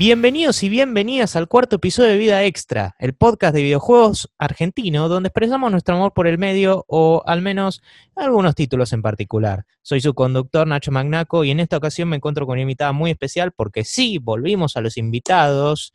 [0.00, 5.26] Bienvenidos y bienvenidas al cuarto episodio de Vida Extra, el podcast de videojuegos argentino donde
[5.26, 7.82] expresamos nuestro amor por el medio o al menos
[8.16, 9.66] algunos títulos en particular.
[9.82, 13.10] Soy su conductor Nacho Magnaco y en esta ocasión me encuentro con una invitada muy
[13.10, 15.92] especial porque sí, volvimos a los invitados,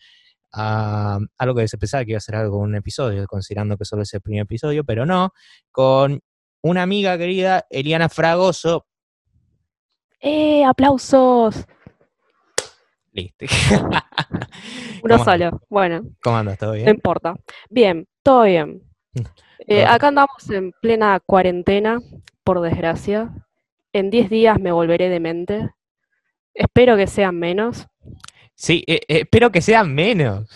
[0.54, 4.04] a algo que se pensaba que iba a ser algo un episodio, considerando que solo
[4.04, 5.34] es el primer episodio, pero no,
[5.72, 6.22] con
[6.62, 8.86] una amiga querida, Eliana Fragoso.
[10.22, 10.64] ¡Eh!
[10.64, 11.66] ¡Aplausos!
[13.16, 13.46] Listo.
[15.04, 15.62] Uno ¿Cómo solo.
[15.70, 16.60] Bueno, ¿Cómo andas?
[16.60, 16.90] ¿Todo no bien?
[16.92, 17.36] importa.
[17.70, 18.84] Bien, todo bien.
[19.16, 19.26] Mm,
[19.68, 22.00] Eh, acá andamos en plena cuarentena,
[22.44, 23.32] por desgracia.
[23.94, 25.72] En 10 días me volveré demente.
[26.54, 27.88] Espero que sean menos.
[28.56, 30.50] Sí, eh, eh, espero que sean menos.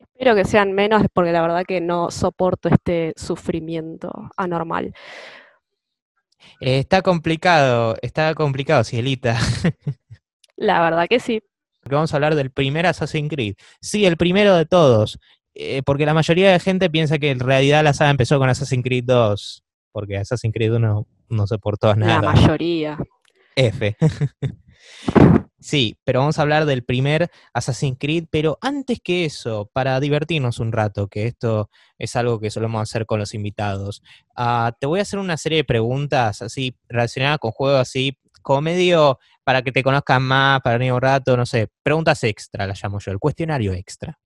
[0.00, 4.94] Espero que sean menos porque la verdad que no soporto este sufrimiento anormal.
[6.60, 9.36] Está complicado, está complicado, Cielita.
[10.56, 11.42] La verdad que sí.
[11.84, 13.54] Porque vamos a hablar del primer Assassin's Creed.
[13.80, 15.18] Sí, el primero de todos.
[15.54, 18.82] eh, porque la mayoría de gente piensa que en realidad la saga empezó con Assassin's
[18.82, 19.62] Creed 2.
[19.92, 22.32] Porque Assassin's Creed 1 no soportó La nada.
[22.32, 22.98] mayoría.
[23.54, 23.96] F.
[25.60, 28.24] sí, pero vamos a hablar del primer Assassin's Creed.
[28.30, 33.06] Pero antes que eso, para divertirnos un rato, que esto es algo que solemos hacer
[33.06, 34.02] con los invitados,
[34.36, 38.60] ah, te voy a hacer una serie de preguntas así relacionadas con juegos así, como
[38.60, 42.80] medio para que te conozcan más, para venir un rato, no sé, preguntas extra, las
[42.80, 44.16] llamo yo, el cuestionario extra.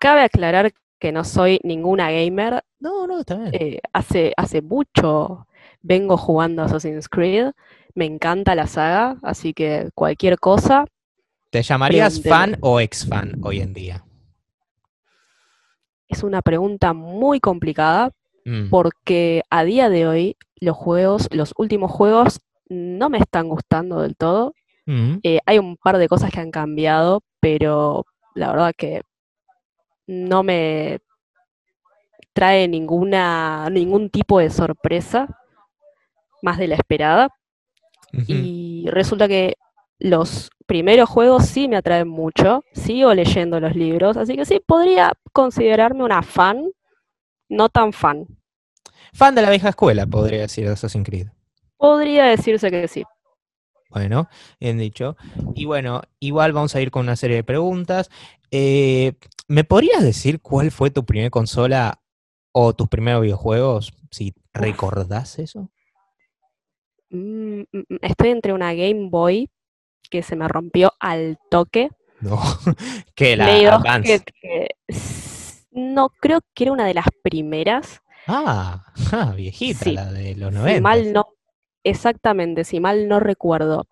[0.00, 2.64] Cabe aclarar que no soy ninguna gamer.
[2.80, 3.50] No, no, está bien.
[3.52, 5.46] Eh, hace, hace mucho
[5.82, 7.50] vengo jugando Assassin's Creed.
[7.94, 10.86] Me encanta la saga, así que cualquier cosa.
[11.50, 14.04] ¿Te llamarías fan o ex fan hoy en día?
[16.08, 18.10] Es una pregunta muy complicada
[18.44, 24.00] Mm, porque a día de hoy los juegos, los últimos juegos, no me están gustando
[24.00, 24.54] del todo.
[24.86, 25.18] mm.
[25.22, 29.02] Eh, hay un par de cosas que han cambiado, pero la verdad que
[30.06, 31.00] no me
[32.32, 35.28] trae ninguna, ningún tipo de sorpresa
[36.42, 37.28] más de la esperada.
[38.28, 39.56] Y resulta que
[39.98, 45.14] los primeros juegos sí me atraen mucho, sigo leyendo los libros, así que sí, podría
[45.32, 46.70] considerarme una fan,
[47.48, 48.26] no tan fan.
[49.14, 51.28] Fan de la vieja escuela, podría decir de Assassin's Creed.
[51.88, 53.04] Podría decirse que sí.
[53.90, 54.26] Bueno,
[54.58, 55.16] bien dicho.
[55.54, 58.08] Y bueno, igual vamos a ir con una serie de preguntas.
[58.50, 59.12] Eh,
[59.48, 62.00] ¿me podrías decir cuál fue tu primera consola
[62.52, 63.92] o tus primeros videojuegos?
[64.10, 65.68] Si recordás eso.
[67.10, 69.50] Mm, mm, mm, estoy entre una Game Boy
[70.10, 71.90] que se me rompió al toque.
[72.20, 72.40] No,
[73.14, 74.20] que la Play 2 Advance.
[74.20, 78.00] que- que s- no creo que era una de las primeras.
[78.26, 78.86] Ah,
[79.36, 80.80] viejita, Sí, la de los Si 90.
[80.80, 81.26] mal no,
[81.84, 83.86] exactamente, si mal no recuerdo.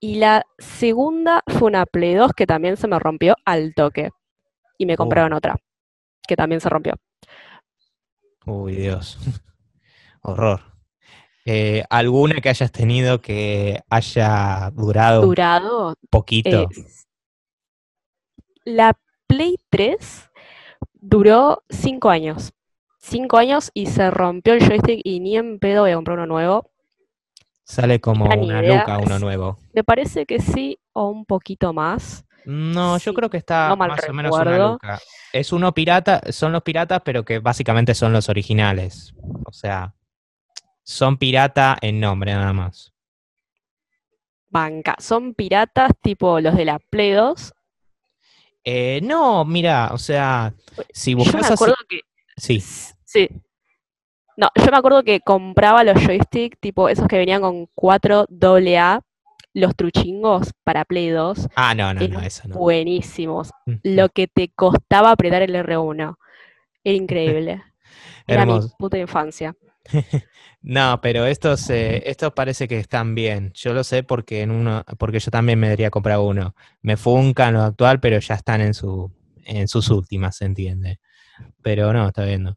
[0.00, 4.10] Y la segunda fue una Play 2 que también se me rompió al toque.
[4.78, 4.98] Y me Oh.
[4.98, 5.56] compraron otra,
[6.26, 6.94] que también se rompió.
[8.46, 9.18] Uy, Dios.
[10.22, 10.60] Horror.
[11.44, 15.94] Eh, ¿alguna que hayas tenido que haya durado Durado.
[16.10, 16.62] poquito?
[16.62, 16.68] eh,
[18.64, 20.30] la Play 3
[20.94, 22.52] duró 5 años.
[23.00, 26.26] 5 años y se rompió el joystick y ni en pedo voy a comprar uno
[26.26, 26.70] nuevo.
[27.68, 28.80] Sale como una idea.
[28.80, 29.58] luca uno nuevo.
[29.74, 32.24] Me parece que sí, o un poquito más.
[32.46, 34.98] No, yo creo que está no más o menos una luca.
[35.34, 39.12] Es uno pirata, son los piratas, pero que básicamente son los originales.
[39.44, 39.94] O sea,
[40.82, 42.94] son pirata en nombre nada más.
[44.48, 44.96] Banca.
[44.98, 47.52] Son piratas tipo los de la Play 2.
[48.64, 50.54] Eh, no, mira, o sea,
[50.90, 51.64] si Yo buscas así.
[51.86, 52.00] que
[52.38, 52.60] Sí,
[53.04, 53.28] Sí.
[54.38, 59.00] No, yo me acuerdo que compraba los joysticks, tipo esos que venían con 4 AA,
[59.52, 62.56] los truchingos para Play 2, Ah, no, no, no, eso no.
[62.56, 63.50] buenísimos.
[63.66, 66.16] Mm, Lo que te costaba apretar el R1.
[66.84, 67.62] Era increíble.
[68.28, 69.56] Era mi puta infancia.
[70.60, 73.52] No, pero estos, eh, estos parece que están bien.
[73.54, 76.54] Yo lo sé porque en uno, porque yo también me debería comprar uno.
[76.82, 79.10] Me funcan lo actual, pero ya están en su,
[79.44, 80.98] en sus últimas, se entiende.
[81.62, 82.56] Pero no, está viendo.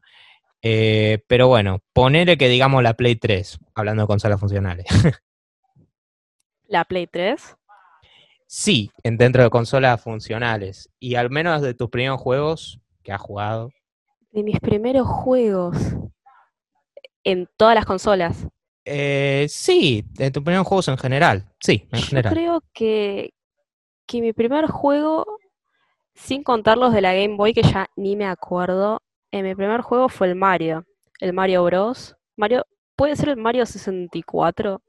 [0.62, 4.86] Eh, pero bueno, ponele que digamos la Play 3, hablando de consolas funcionales.
[6.68, 7.56] La Play 3.
[8.46, 10.88] sí, en- dentro de consolas funcionales.
[10.98, 13.70] Y al menos de tus primeros juegos que has jugado.
[14.30, 15.76] De mis primeros juegos.
[17.24, 18.46] En todas las consolas.
[18.84, 21.52] Eh, sí, de tus primeros juegos en general.
[21.60, 22.32] Sí, en Yo general.
[22.32, 23.34] creo que,
[24.06, 25.26] que mi primer juego,
[26.14, 29.00] sin contar los de la Game Boy, que ya ni me acuerdo,
[29.32, 30.84] eh, mi primer juego fue el Mario,
[31.20, 32.16] el Mario Bros.
[32.36, 34.80] Mario, ¿puede ser el Mario 64?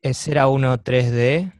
[0.00, 1.52] Ese era uno 3D.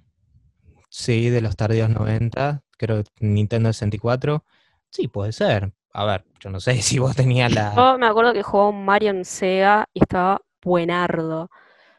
[0.88, 4.44] Sí, de los tardíos 90, creo que Nintendo 64.
[4.90, 5.72] Sí, puede ser.
[5.92, 7.74] A ver, yo no sé si vos tenías la...
[7.76, 11.50] Yo me acuerdo que jugaba un Mario en Sega y estaba buenardo.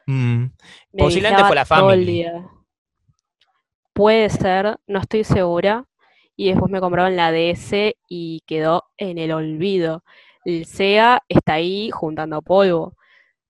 [0.07, 0.45] Mm,
[0.93, 2.49] Me Posiblemente fue la día.
[3.93, 5.85] Puede ser, no estoy segura.
[6.37, 10.03] Y después me compraron la DS y quedó en el olvido.
[10.45, 12.95] El Sega está ahí juntando polvo.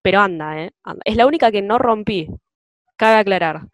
[0.02, 0.72] Pero anda, ¿eh?
[0.84, 1.02] Anda.
[1.06, 2.28] Es la única que no rompí.
[2.96, 3.68] Cabe aclarar.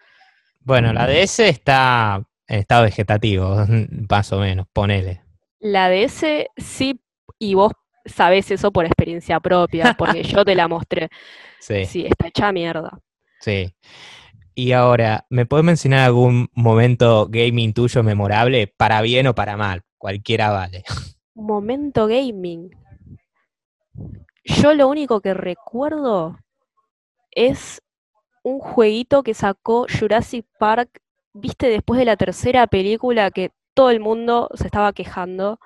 [0.61, 3.55] Bueno, la DS está en estado vegetativo,
[4.09, 5.21] más o menos, ponele.
[5.59, 6.99] La DS sí,
[7.39, 7.71] y vos
[8.05, 11.09] sabés eso por experiencia propia, porque yo te la mostré.
[11.59, 12.99] Sí, Sí, está hecha mierda.
[13.39, 13.73] sí.
[14.55, 19.81] Y ahora, ¿me puedes mencionar algún momento gaming tuyo memorable, para bien o para mal?
[19.97, 20.83] Cualquiera vale.
[21.33, 22.69] Momento gaming.
[24.43, 26.37] Yo lo único que recuerdo
[27.31, 27.81] es
[28.43, 30.99] un jueguito que sacó Jurassic Park,
[31.33, 35.59] viste, después de la tercera película que todo el mundo se estaba quejando,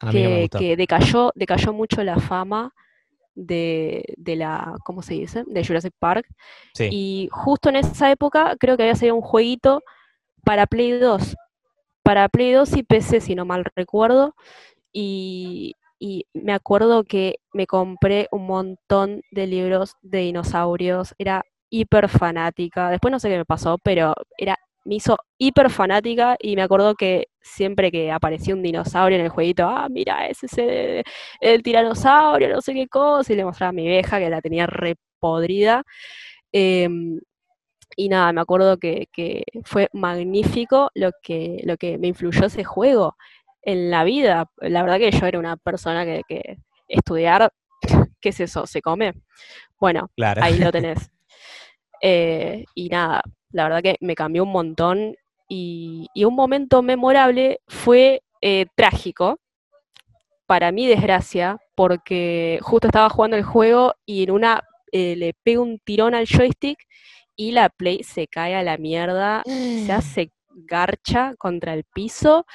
[0.00, 0.58] A mí no me que, gustó.
[0.58, 2.74] que decayó, decayó mucho la fama
[3.38, 5.44] de, de la, ¿cómo se dice?
[5.46, 6.26] De Jurassic Park.
[6.74, 6.88] Sí.
[6.90, 9.82] Y justo en esa época creo que había salido un jueguito
[10.44, 11.36] para Play 2.
[12.02, 14.34] Para Play 2 y PC, si no mal recuerdo.
[14.92, 21.14] Y, y me acuerdo que me compré un montón de libros de dinosaurios.
[21.18, 22.90] Era hiper fanática.
[22.90, 24.58] Después no sé qué me pasó, pero era,
[24.88, 29.30] me hizo hiper fanática y me acuerdo que siempre que aparecía un dinosaurio en el
[29.30, 31.04] jueguito, ah, mira, ese es el,
[31.40, 34.66] el tiranosaurio, no sé qué cosa, y le mostraba a mi vieja que la tenía
[34.66, 35.82] repodrida.
[36.52, 37.20] Em,
[37.96, 42.64] y nada, me acuerdo que, que fue magnífico lo que, lo que me influyó ese
[42.64, 43.16] juego
[43.62, 44.46] en la vida.
[44.58, 46.58] La verdad que yo era una persona que, que
[46.88, 47.52] estudiar,
[48.20, 48.66] ¿qué es eso?
[48.66, 49.14] ¿Se come?
[49.80, 50.42] Bueno, Claro.
[50.44, 51.10] ahí lo tenés.
[52.00, 55.16] Eh, y nada, la verdad que me cambió un montón
[55.48, 59.38] y, y un momento memorable fue eh, trágico,
[60.48, 65.62] para mi desgracia, porque justo estaba jugando el juego y en una eh, le pego
[65.62, 66.78] un tirón al joystick
[67.36, 72.46] y la Play se cae a la mierda, se hace garcha contra el piso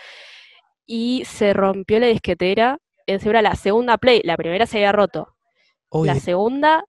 [0.88, 2.80] y se rompió la disquetera.
[3.06, 5.36] Era la segunda Play, la primera se había roto.
[5.92, 6.86] La segunda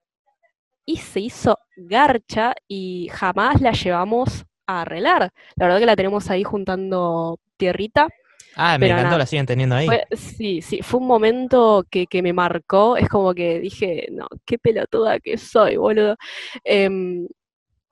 [0.87, 5.31] y se hizo garcha y jamás la llevamos a arreglar.
[5.57, 8.09] La verdad que la tenemos ahí juntando tierrita.
[8.57, 9.87] ah, me encantó, nada, la siguen teniendo ahí.
[9.87, 12.97] Fue- sí, sí, fue un momento que, que me marcó.
[12.97, 16.17] Es como que dije, no, qué pelotuda que soy, boludo.
[16.65, 17.27] Em,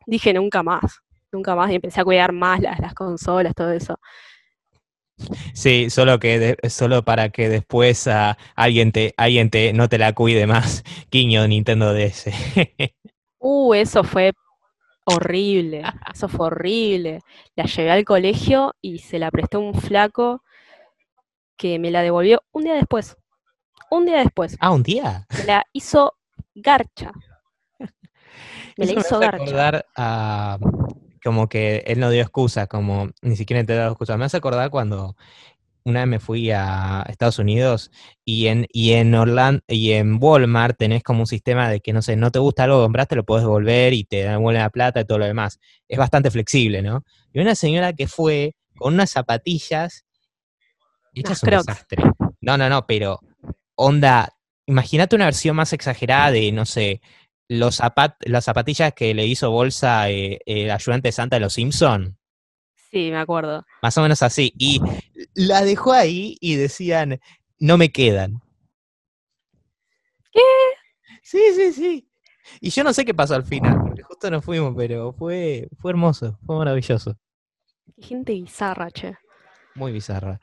[0.06, 1.00] dije, nunca más,
[1.32, 1.70] nunca más.
[1.70, 3.98] Y empecé a cuidar más las, las consolas, todo eso.
[5.54, 8.08] Sí, solo que de- solo para que después
[8.54, 10.82] alguien te, alguien te no te la cuide más.
[11.10, 12.32] Quiño Nintendo DS.
[13.38, 14.32] Uh, eso fue
[15.04, 15.82] horrible,
[16.12, 17.20] eso fue horrible.
[17.56, 20.42] La llevé al colegio y se la presté a un flaco
[21.56, 23.16] que me la devolvió un día después.
[23.90, 24.56] Un día después.
[24.60, 25.26] ah, un día.
[25.38, 26.14] Me la hizo
[26.54, 27.12] garcha.
[28.76, 29.84] Me la hizo hace garcha.
[29.96, 30.58] a
[31.22, 34.16] como que él no dio excusa, como ni siquiera te dio excusa.
[34.16, 35.16] Me hace acordar cuando
[35.84, 37.90] una vez me fui a Estados Unidos
[38.24, 42.02] y en, y en Orlando y en Walmart tenés como un sistema de que, no
[42.02, 45.00] sé, no te gusta algo que compraste, lo puedes devolver y te devuelven la plata
[45.00, 45.58] y todo lo demás.
[45.88, 47.04] Es bastante flexible, ¿no?
[47.32, 50.04] Y una señora que fue con unas zapatillas
[51.14, 52.02] hechas un desastre.
[52.40, 53.20] No, no, no, pero
[53.74, 54.34] onda,
[54.66, 57.00] imagínate una versión más exagerada de, no sé,
[57.48, 62.18] los zapat las zapatillas que le hizo bolsa eh, el ayudante Santa de los Simpson.
[62.90, 63.64] Sí, me acuerdo.
[63.82, 64.52] Más o menos así.
[64.58, 64.80] Y
[65.34, 67.20] la dejó ahí y decían,
[67.58, 68.42] no me quedan.
[70.30, 70.40] ¿Qué?
[71.22, 72.08] Sí, sí, sí.
[72.60, 75.92] Y yo no sé qué pasó al final, porque justo nos fuimos, pero fue, fue
[75.92, 77.16] hermoso, fue maravilloso.
[77.96, 79.16] Qué gente bizarra, che.
[79.74, 80.40] Muy bizarra.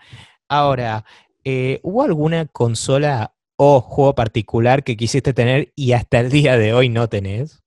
[0.48, 1.06] Ahora,
[1.44, 6.74] eh, ¿hubo alguna consola o juego particular que quisiste tener y hasta el día de
[6.74, 7.62] hoy no tenés?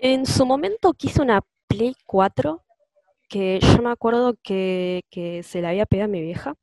[0.00, 2.62] En su momento quise una Play 4
[3.28, 6.54] que yo me acuerdo que, que se la había pegado a mi vieja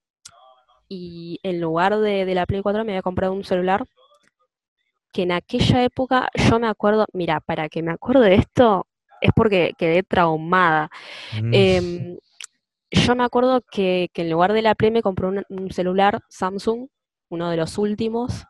[0.87, 3.85] y en lugar de, de la Play 4 me había comprado un celular
[5.11, 8.87] que en aquella época yo me acuerdo, mira, para que me acuerde de esto
[9.19, 10.89] es porque quedé traumada.
[11.41, 12.17] Mm, Em,
[12.93, 16.21] yo me acuerdo que, que en lugar de la Play me compré un, un celular
[16.29, 16.87] Samsung,
[17.29, 18.45] uno de los últimos,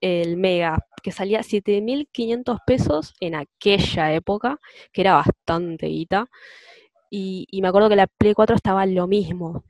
[0.00, 4.58] el Mega, que salía 7.500 pesos en aquella época,
[4.92, 6.26] que era bastante guita.
[7.10, 9.64] Y, y me acuerdo que la Play 4 estaba lo mismo.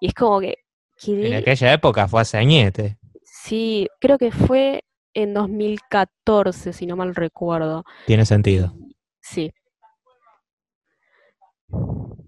[0.00, 0.58] Y es como que
[1.06, 2.98] en aquella época fue hace añete.
[3.22, 4.84] sí, creo que fue
[5.14, 7.84] en 2014, si no mal recuerdo.
[8.06, 8.74] Tiene sentido.
[9.20, 9.52] Sí.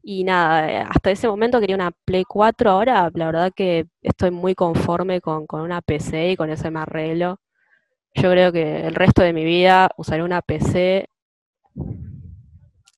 [0.02, 4.30] Y nada, eh, hasta ese momento quería una Play 4, ahora la verdad que estoy
[4.30, 7.38] muy conforme con, con una PC y con ese me arreglo.
[8.14, 11.08] Yo creo que el resto de mi vida usaré una PC.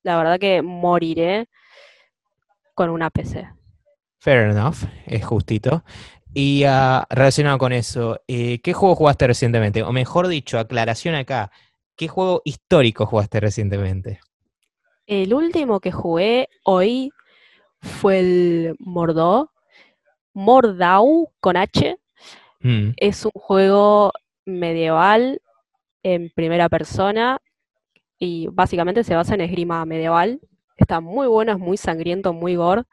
[0.03, 1.47] La verdad que moriré
[2.73, 3.47] con una PC.
[4.19, 5.83] Fair enough, es justito.
[6.33, 9.83] Y ah, relacionado con eso, eh, ¿qué juego jugaste recientemente?
[9.83, 11.51] O mejor dicho, aclaración acá,
[11.95, 14.19] ¿qué juego histórico jugaste recientemente?
[15.05, 17.11] El último que jugué hoy
[17.81, 19.51] fue el Mordó,
[20.33, 21.97] Mordau con H.
[22.61, 24.13] Mm, Es un juego
[24.45, 25.41] medieval
[26.03, 27.39] en primera persona
[28.19, 30.39] y básicamente se basa en esgrima medieval.
[30.77, 32.83] Está muy bueno, es muy sangriento, muy gore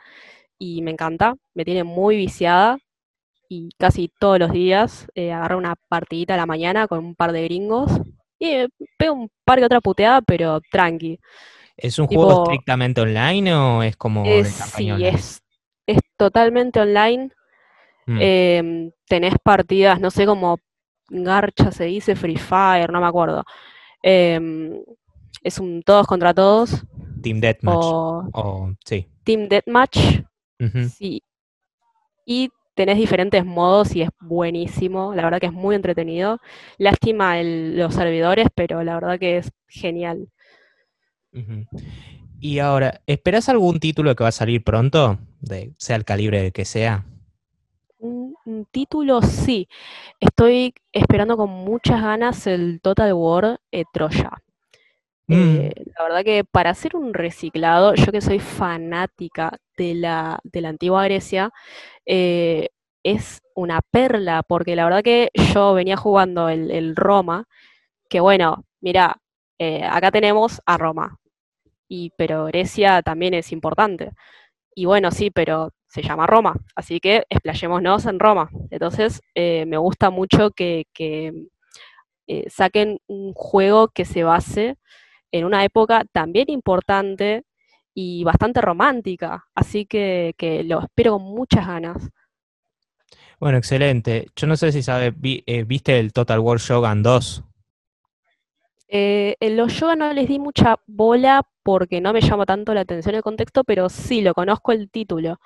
[0.59, 2.79] y me encanta, me tiene muy viciada
[3.49, 7.33] y casi todos los días eh, agarro una partidita a la mañana con un par
[7.33, 7.91] de gringos
[8.39, 11.19] y eh, pego un par que otra puteada, pero tranqui.
[11.83, 15.43] ¿Es un juego estrictamente online o es como de es, campaña sí, es,
[15.87, 17.31] es totalmente online.
[18.07, 20.59] Mm, Em, tenés partidas, no sé cómo
[21.09, 23.45] Garcha se dice, Free Fire, no me acuerdo.
[24.03, 24.83] Em,
[25.43, 26.85] es un todos contra todos
[27.23, 27.77] Team Deathmatch.
[27.85, 29.07] o O, sí.
[29.25, 29.99] Team Deathmatch,
[30.89, 31.23] sí.
[32.25, 36.39] Y tenés diferentes modos y es buenísimo, la verdad que es muy entretenido.
[36.79, 40.29] Lástima el- los servidores, pero la verdad que es genial.
[42.41, 45.19] Y ahora, ¿esperás algún título que va a salir pronto?
[45.41, 47.05] De, sea el calibre del que sea.
[47.99, 49.69] Un, un título, sí.
[50.21, 54.31] Estoy esperando con muchas ganas el Total War eh, Troya.
[55.29, 60.41] Mm, Eh, la verdad que para hacer un reciclado, yo que soy fanática de la,
[60.45, 61.51] de la antigua Grecia,
[62.07, 62.71] eh,
[63.05, 67.47] es una perla, porque la verdad que yo venía jugando el, el Roma,
[68.11, 69.19] que bueno, mira,
[69.91, 71.19] acá tenemos a Roma,
[71.91, 74.13] y, pero Grecia también es importante.
[74.75, 78.51] Y bueno, sí, pero se llama Roma, así que explayémonos en Roma.
[78.71, 81.33] Entonces, eh, me gusta mucho que, que,
[82.29, 84.77] eh, saquen un juego que se base
[85.33, 87.45] en una época también importante
[87.95, 92.11] y bastante romántica, así que, que lo espero con muchas ganas.
[93.41, 94.29] Bueno, excelente.
[94.37, 97.43] Yo no sé si sabes, vi- eh, ¿viste el Total War Shogun 2?
[98.93, 102.81] Eh, en los yoga no les di mucha bola porque no me llama tanto la
[102.81, 105.39] atención el contexto, pero sí, lo conozco el título.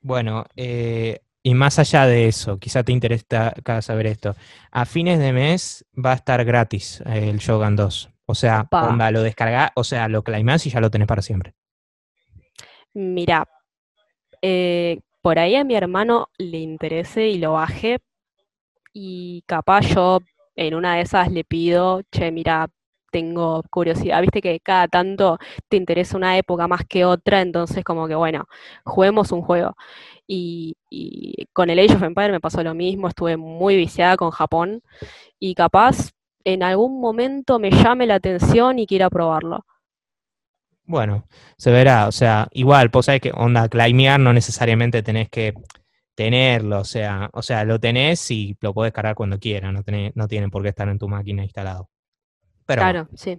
[0.00, 4.34] Bueno, eh, y más allá de eso, quizá te interesa saber esto.
[4.70, 8.10] A fines de mes va a estar gratis eh, el Shogun 2.
[8.26, 11.54] O sea, onda, lo descargás, o sea, lo claimás y ya lo tenés para siempre.
[12.94, 13.48] Mira,
[14.42, 18.00] eh, por ahí a mi hermano le interese y lo baje,
[18.92, 20.20] y capaz yo
[20.58, 22.68] en una de esas le pido, che, mira,
[23.12, 25.38] tengo curiosidad, viste que cada tanto
[25.68, 28.46] te interesa una época más que otra, entonces como que bueno,
[28.84, 29.76] juguemos un juego.
[30.26, 30.76] Y,
[31.52, 34.82] con el Age of Empires me pasó lo mismo, estuve muy viciada con Japón
[35.38, 36.10] y capaz
[36.44, 39.64] en algún momento me llame la atención y quiera probarlo.
[40.84, 41.24] Bueno,
[41.56, 45.54] se verá, o sea, igual, vos sabés que onda, claimear no necesariamente tenés que
[46.18, 50.10] tenerlo, o sea, o sea, lo tenés y lo podés cargar cuando quieras, no, tenés-
[50.16, 51.88] no tienen por qué estar en tu máquina instalado.
[52.66, 53.38] Pero Claro, sí.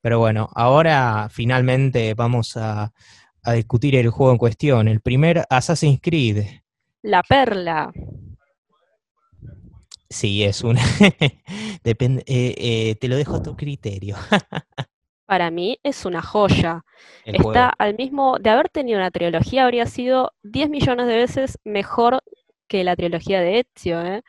[0.00, 2.92] pero bueno, ahora finalmente vamos a,
[3.42, 6.44] a discutir el juego en cuestión, el primer Assassin's Creed.
[7.02, 7.92] La perla.
[10.08, 10.80] Sí, es una.
[11.82, 14.16] Depende, eh, eh, te lo dejo a tu criterio.
[15.28, 16.84] Para mí es una joya.
[17.24, 17.76] El Está juego.
[17.78, 22.22] al mismo, de haber tenido una trilogía, habría sido 10 millones de veces mejor
[22.68, 24.24] que la trilogía de Ezio, ¿eh?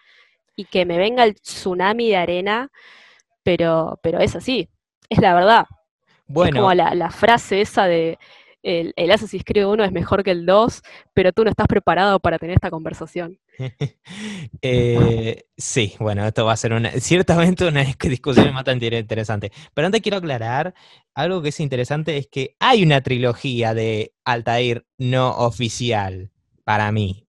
[0.55, 2.71] Y que me venga el tsunami de arena,
[3.43, 4.69] pero, pero es así,
[5.09, 5.67] es la verdad.
[6.41, 8.19] Es Bueno, como la, la frase esa de
[8.63, 10.81] el, el Assassin's Creed 1 es mejor que el 2,
[11.13, 13.39] pero tú no estás preparado para tener esta conversación.
[14.61, 19.51] eh, sí, bueno, esto va a ser una, ciertamente una dis- discusión bastante inter- interesante.
[19.73, 20.73] Pero antes quiero aclarar,
[21.13, 26.31] algo que es interesante es que hay una trilogía de Altair no oficial
[26.63, 27.27] para mí.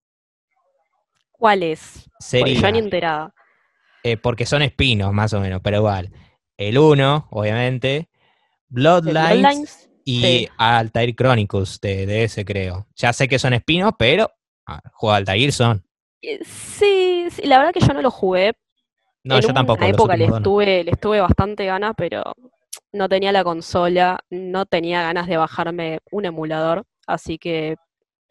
[1.32, 2.08] ¿Cuál es?
[2.38, 3.34] Porque yo Sería, ni enterada.
[4.02, 6.12] eh, porque son espinos más o menos, pero igual.
[6.56, 8.10] El 1, obviamente,
[9.04, 9.89] ¿El Bloodlines Bloodlines?
[10.10, 10.48] Y Sí.
[10.58, 12.86] Altair Chronicles de, de ese, creo.
[12.96, 14.30] Ya sé que son espinos, pero
[14.66, 15.84] ah, juego de Altair son.
[16.22, 18.52] Eh, Sí, sí, la verdad que yo no lo jugué,
[19.24, 22.22] No, en yo tampoco, los época le estuve, le estuve bastante ganas, pero
[22.92, 27.76] no tenía la consola, no tenía ganas de bajarme un emulador, así que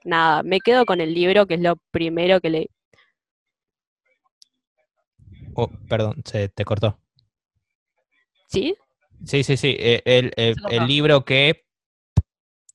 [0.04, 2.68] nada, me quedo con el libro, que es lo primero que leí.
[5.56, 7.00] Oh, perdón, se te cortó.
[8.48, 8.76] ¿Sí?
[9.26, 9.76] Sí, sí, sí.
[9.80, 11.66] eh, El, el- Se el libro que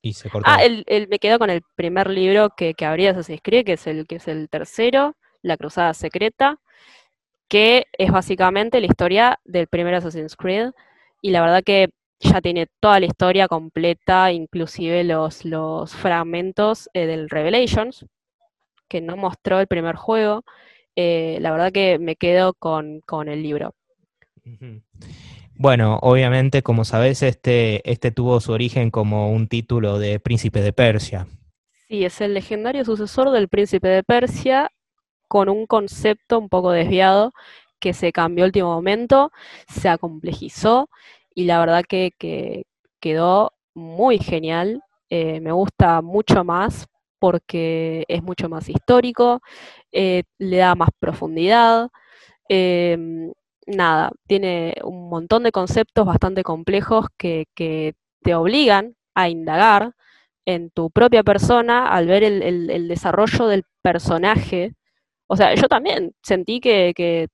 [0.05, 0.51] Y se cortó.
[0.51, 3.65] Ah, el, el- me quedo con el primer libro que, que abrí de Assassin's Creed,
[3.65, 6.59] que es el, que es el tercero, La Cruzada Secreta,
[7.49, 10.73] que es básicamente la historia del primer Assassin's Creed.
[11.23, 11.89] Y la verdad que
[12.21, 18.05] ya tiene toda la historia completa, inclusive los, los fragmentos eh, del Revelations,
[18.89, 20.45] que no mostró el primer juego.
[20.97, 23.75] Eh, la verdad que me quedo con, con el libro.
[24.45, 24.83] Ujú.
[25.57, 30.73] Bueno, obviamente, como sabes, este, este tuvo su origen como un título de Príncipe de
[30.73, 31.27] Persia.
[31.89, 34.71] Sí, es el legendario sucesor del Príncipe de Persia
[35.29, 37.33] con un concepto un poco desviado
[37.79, 39.31] que se cambió al último momento,
[39.69, 40.89] se acomplejizó
[41.35, 42.65] y la verdad que, que
[43.01, 44.83] quedó muy genial.
[45.11, 46.87] Eh, me gusta mucho más
[47.19, 49.41] porque es mucho más histórico,
[49.93, 51.89] eh, le da más profundidad.
[52.49, 53.33] em,
[53.67, 59.93] nada, tiene un montón de conceptos bastante complejos que, que te obligan a indagar
[60.47, 64.75] en tu propia persona al ver el, el- el desarrollo del personaje.
[65.29, 67.29] O sea, yo también sentí que, que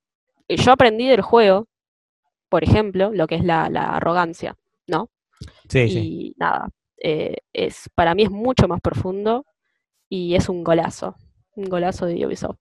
[0.48, 1.66] yo aprendí del juego,
[2.48, 4.56] por ejemplo, lo que es la, la arrogancia,
[4.86, 5.08] ¿no?
[5.68, 5.98] Sí, sí.
[5.98, 6.68] Y nada,
[7.02, 9.46] eh, es, para mí es mucho más profundo
[10.08, 11.16] y es un golazo,
[11.56, 12.58] un golazo de Ubisoft.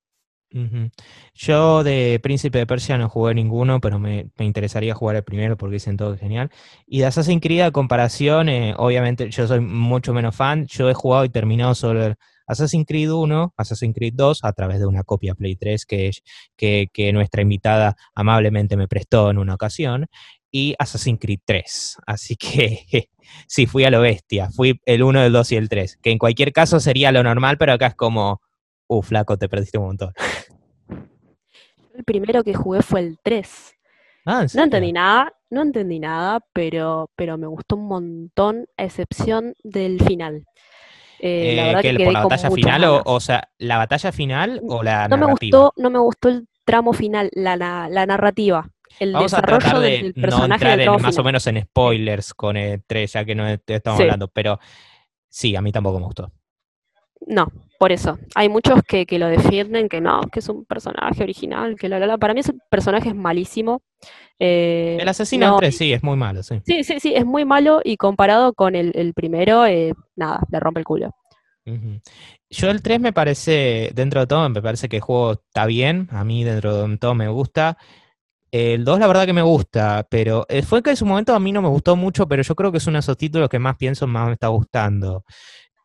[1.33, 5.57] Yo de Príncipe de Persia no jugué ninguno, pero me, me interesaría jugar el primero
[5.57, 6.49] porque dicen todo genial.
[6.87, 10.65] Y de Assassin's Creed, a comparación, eh, obviamente yo soy mucho menos fan.
[10.67, 12.15] Yo he jugado y terminado solo
[12.49, 16.11] Assassin's Creed 1, Assassin's Creed 2, a través de una copia Play 3 que,
[16.57, 20.07] que, nuestra invitada amablemente me prestó en una ocasión,
[20.51, 21.97] y Assassin's Creed 3.
[22.07, 23.09] Así que
[23.47, 24.49] sí, fui a lo bestia.
[24.49, 27.59] Fui el 1, el 2 y el 3, que en cualquier caso sería lo normal,
[27.59, 28.41] pero acá es como,
[28.87, 30.13] uh, flaco, te perdiste un montón.
[31.99, 33.73] El primero que jugué fue el 3.
[34.25, 38.85] Ah, ¿en No entendí nada, no entendí nada, pero, pero me gustó un montón, a
[38.85, 40.45] excepción del final.
[41.19, 43.77] Eh, la Eh, verdad ¿qué, que por quedé la con batalla final o, sea, la
[43.77, 45.59] batalla final o la No me narrativa?
[45.59, 48.69] gustó, no me gustó el tramo final, la, la- la narrativa,
[49.01, 51.23] el Vamos a desarrollo tratar del, de del no personaje entrar del en, más o
[51.25, 54.03] menos en spoilers con el 3, ya que no est- estamos Sí.
[54.03, 54.57] hablando, pero
[55.27, 56.31] sí, a mí tampoco me gustó.
[57.27, 58.17] No, por eso.
[58.35, 61.99] Hay muchos que, que lo defienden, que no, que es un personaje original, que la,
[61.99, 62.17] la, la.
[62.17, 63.81] Para mí ese personaje es malísimo.
[64.39, 66.61] Eh, El asesino no, 3 sí, es muy malo, sí.
[66.65, 70.59] sí, sí, sí, es muy malo y comparado con el, el primero, eh, nada, le
[70.61, 71.11] rompe el culo.
[72.49, 76.07] Yo el 3 me parece, dentro de todo, me parece que el juego está bien,
[76.11, 77.77] a mí dentro de todo me gusta.
[78.51, 81.39] El 2 la verdad que me gusta, pero eh, fue que en su momento a
[81.39, 83.59] mí no me gustó mucho, pero yo creo que es uno de esos títulos que
[83.59, 85.23] más pienso, más me está gustando.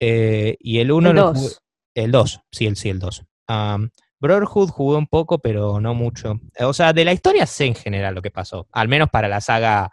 [0.06, 1.62] Eh, y el 1 El lo jugué- 2.
[1.94, 3.24] El 2, sí, el sí, el 2.
[3.46, 3.90] Am,
[4.20, 6.40] Brotherhood jugué un poco, pero no mucho.
[6.60, 8.66] O sea, de la historia sé en general lo que pasó.
[8.72, 9.90] Al menos para la saga,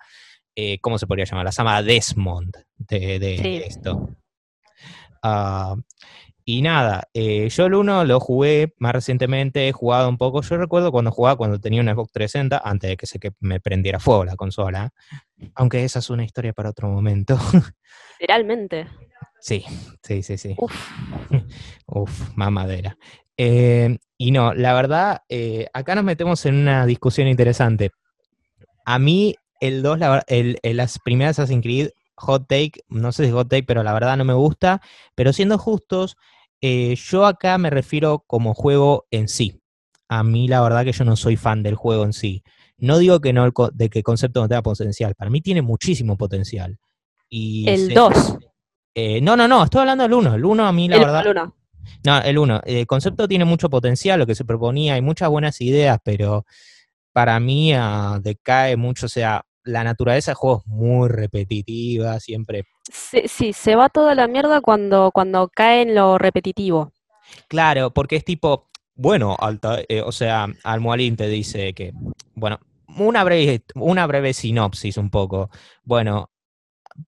[0.56, 1.46] eh, ¿cómo se podría llamar?
[1.46, 3.62] La saga Desmond de, de Sí.
[3.66, 4.10] esto.
[6.44, 10.42] Y nada, eh, yo el 1 lo jugué más recientemente, he jugado un poco.
[10.42, 13.60] Yo recuerdo cuando jugaba cuando tenía una Xbox 360, antes de que se que me
[13.60, 14.92] prendiera fuego la consola.
[15.56, 17.38] Aunque esa es una historia para otro momento.
[18.20, 18.88] Literalmente.
[19.42, 19.66] Sí,
[20.04, 20.56] sí, sí, sí.
[20.58, 20.74] Uf.
[21.88, 22.98] Uf, mamadera.
[23.38, 27.92] Eh, y no, la verdad, eh, acá nos metemos en una discusión interesante.
[28.86, 33.26] A mí, el 2, la el, el- las primeras Assassin's Creed, hot take, no sé
[33.26, 34.82] si hot take, pero la verdad no me gusta.
[35.16, 36.18] Pero siendo justos,
[36.62, 39.60] eh, yo acá me refiero como juego en sí.
[40.08, 42.44] A mí, la verdad, que yo no soy fan del juego en sí.
[42.78, 45.16] No digo que no de que el concepto no tenga potencial.
[45.16, 46.78] Para mí tiene muchísimo potencial.
[47.30, 48.38] Y El se- 2.
[48.94, 50.36] Eh, no, no, no, estoy hablando del 1.
[50.36, 51.26] El 1 a mí, la El verdad.
[51.28, 51.56] uno.
[52.04, 52.62] No, el uno.
[52.66, 56.46] El concepto tiene mucho potencial, lo que se proponía, hay muchas buenas ideas, pero
[57.14, 59.06] para mí ah, decae mucho.
[59.06, 62.66] O sea, la naturaleza del juego es muy repetitiva, siempre.
[62.92, 66.92] Sí, sí, se va toda la mierda cuando, cuando cae en lo repetitivo.
[67.48, 71.94] Claro, porque es tipo, bueno, alta, eh, o sea, Almoalín te dice que,
[72.36, 72.60] bueno,
[72.98, 75.50] una breve, una breve sinopsis un poco.
[75.84, 76.30] Bueno,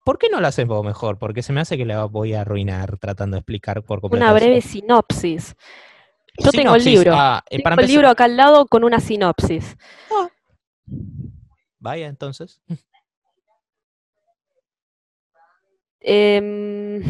[0.03, 1.17] ¿por qué no lo hacemos mejor?
[1.19, 4.23] Porque se me hace que la voy a arruinar tratando de explicar por completo.
[4.23, 5.55] Una breve sinopsis.
[6.39, 7.11] Yo tengo el libro.
[7.15, 9.77] ah, eh, Tengo para el empezar- libro acá al lado con una sinopsis.
[11.79, 12.61] Vaya, entonces.
[15.99, 17.01] Em,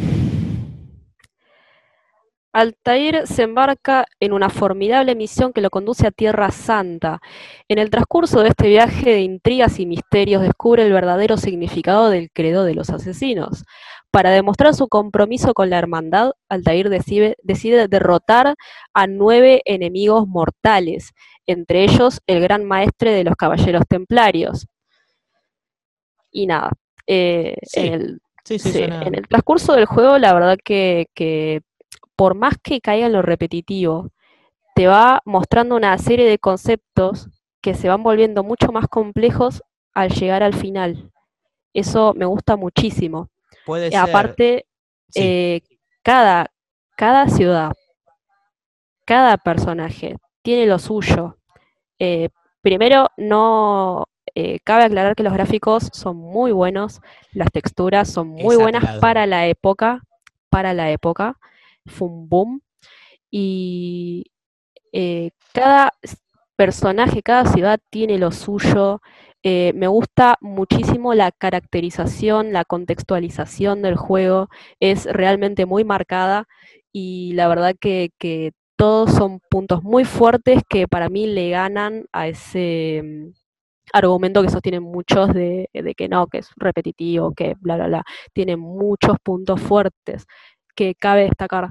[2.53, 7.19] Altair se embarca en una formidable misión que lo conduce a Tierra Santa.
[7.67, 12.29] En el transcurso de este viaje de intrigas y misterios descubre el verdadero significado del
[12.31, 13.63] credo de los asesinos.
[14.11, 18.53] Para demostrar su compromiso con la hermandad, Altair decide, decide derrotar
[18.93, 21.09] a nueve enemigos mortales,
[21.47, 24.67] entre ellos el gran maestre de los caballeros templarios.
[26.31, 26.71] Y nada,
[27.07, 27.79] eh, Sí.
[27.81, 29.01] en el Sí, sí, Sí, suena.
[29.03, 31.61] en el transcurso del juego, la verdad que, que
[32.15, 34.09] por más que caiga en lo repetitivo,
[34.75, 37.29] te va mostrando una serie de conceptos
[37.61, 39.61] que se van volviendo mucho más complejos
[39.93, 41.11] al llegar al final.
[41.73, 43.29] Eso me gusta muchísimo.
[43.65, 43.99] Puede ser.
[43.99, 44.65] aparte,
[45.09, 45.61] sí, eh,
[46.01, 46.51] cada,
[46.95, 47.71] cada ciudad,
[49.05, 51.37] cada personaje tiene lo suyo.
[51.99, 52.29] Eh,
[52.61, 58.55] primero, no eh, cabe aclarar que los gráficos son muy buenos, las texturas son muy
[58.55, 60.01] buenas para la época,
[60.49, 61.37] para la época,
[61.85, 62.61] fue un boom.
[63.31, 64.25] Y
[64.93, 65.93] eh, cada
[66.55, 69.01] personaje, cada ciudad tiene lo suyo.
[69.43, 76.45] Eh, me gusta muchísimo la caracterización, la contextualización del juego, es realmente muy marcada
[76.93, 82.05] y la verdad que, que todos son puntos muy fuertes que para mí le ganan
[82.13, 83.31] a ese mm,
[83.93, 88.03] argumento que sostienen muchos de, de que no, que es repetitivo, que bla, bla, bla.
[88.33, 90.25] Tiene muchos puntos fuertes
[90.75, 91.69] que cabe destacar.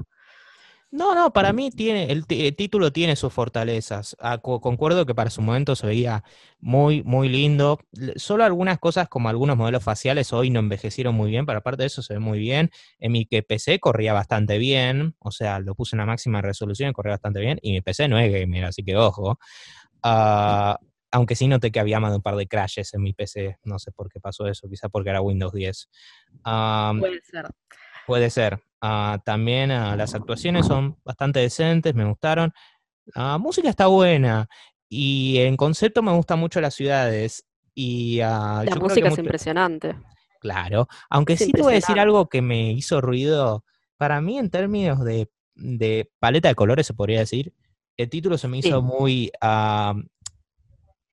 [0.93, 4.15] No, no, para mí tiene, el, título tiene sus fortalezas.
[4.21, 6.23] Ah, co- concuerdo que para su momento se veía
[6.61, 7.79] muy, muy lindo.
[8.17, 11.87] Solo algunas cosas, como algunos modelos faciales, hoy no envejecieron muy bien, pero aparte de
[11.87, 12.71] eso se ve muy bien.
[12.99, 16.91] En mi que PC corría bastante bien, o sea, lo puse en la máxima resolución
[16.91, 17.59] y corría bastante bien.
[17.63, 19.39] Y mi PC no es gamer, así que ojo.
[20.03, 20.79] Ah,
[21.11, 23.57] aunque sí noté que había más de un par de crashes en mi PC.
[23.65, 25.89] No sé por qué pasó eso, quizá porque era Windows 10.
[26.45, 27.47] Ah, Puede ser.
[28.07, 28.63] Puede ser.
[28.81, 32.53] Ah, también ah, las actuaciones son bastante decentes, me gustaron.
[33.15, 34.49] La música está buena.
[34.89, 37.45] Y en concepto me gustan mucho las ciudades.
[37.75, 39.95] Y ah, La música es mucho- impresionante.
[40.41, 40.89] Claro.
[41.09, 43.65] Aunque Es sí te voy a decir algo que me hizo ruido.
[43.97, 47.55] Para mí, en términos de, de paleta de colores, se podría decir,
[47.97, 48.69] el título se me Sí.
[48.69, 49.95] hizo muy, ah,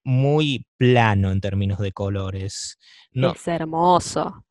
[0.04, 2.80] muy plano en términos de colores.
[3.12, 4.46] No, Es hermoso.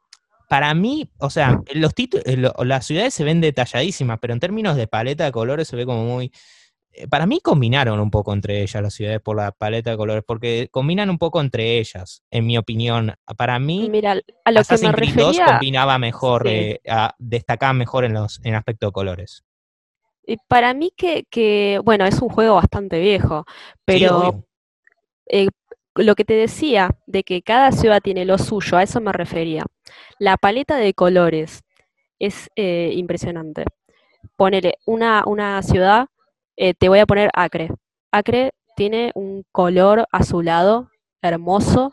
[0.48, 2.24] Para mí, o sea, los títulos,
[2.64, 6.04] las ciudades se ven detalladísimas, pero en términos de paleta de colores se ve como
[6.04, 6.32] muy.
[6.92, 10.24] eh, Para mí combinaron un poco entre ellas las ciudades por la paleta de colores,
[10.26, 13.14] porque combinan un poco entre ellas, en mi opinión.
[13.36, 16.48] Para mí, Mira, a lo que me Assassin's Creed 2 refería, combinaba mejor, sí.
[16.50, 19.44] eh, a- destacaba mejor en los en aspecto de colores.
[20.26, 23.44] y para mí que, que, bueno, es un juego bastante viejo,
[23.84, 24.44] pero
[25.26, 25.48] eh,
[25.98, 29.64] lo que te decía de que cada ciudad tiene lo suyo, a eso me refería.
[30.18, 31.62] La paleta de colores
[32.18, 33.64] es eh, impresionante.
[34.36, 36.06] Ponele una, una ciudad,
[36.56, 37.70] eh, te voy a poner Acre.
[38.12, 40.90] Acre tiene un color azulado
[41.22, 41.92] hermoso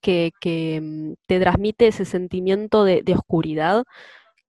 [0.00, 3.84] que, que, mm, te transmite ese sentimiento de, de oscuridad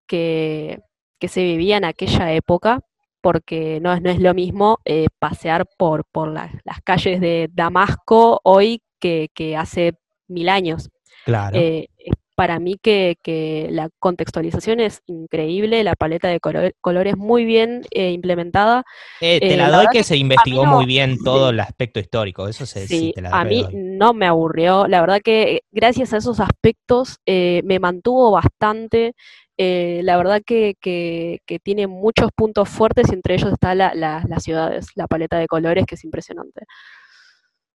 [0.07, 0.79] que,
[1.19, 2.81] que se vivía en aquella época,
[3.27, 7.49] porque no es, no es lo mismo eh, pasear por, por la- las calles de
[7.51, 9.95] Damasco hoy que, que hace
[10.29, 10.89] mil años.
[11.25, 11.57] Claro.
[11.59, 11.89] Eh,
[12.35, 17.81] para mí que, que la contextualización es increíble, la paleta de color- colores muy bien
[17.91, 18.85] eh, implementada.
[19.19, 22.47] Eh, te la doy que que se investigó no- muy bien todo el aspecto histórico,
[22.47, 24.87] eso se, sí Sí, te la a mí no me aburrió.
[24.87, 29.15] La verdad que gracias a esos aspectos me mantuvo bastante.
[29.57, 33.93] Eh, la verdad que, que- que tiene muchos puntos fuertes y entre ellos está la-
[33.95, 36.61] la- las ciudades, la paleta de colores que es impresionante.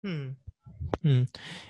[0.03, 0.35] Mm.
[1.03, 1.23] Mm.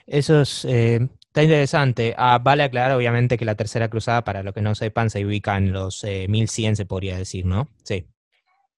[0.07, 2.13] Eso es, eh, está interesante.
[2.17, 5.57] Ah, vale aclarar, obviamente, que la Tercera Cruzada, para los que no sepan, se ubica
[5.57, 7.69] en los eh, 1100, se podría decir, ¿no?
[7.83, 8.05] Sí.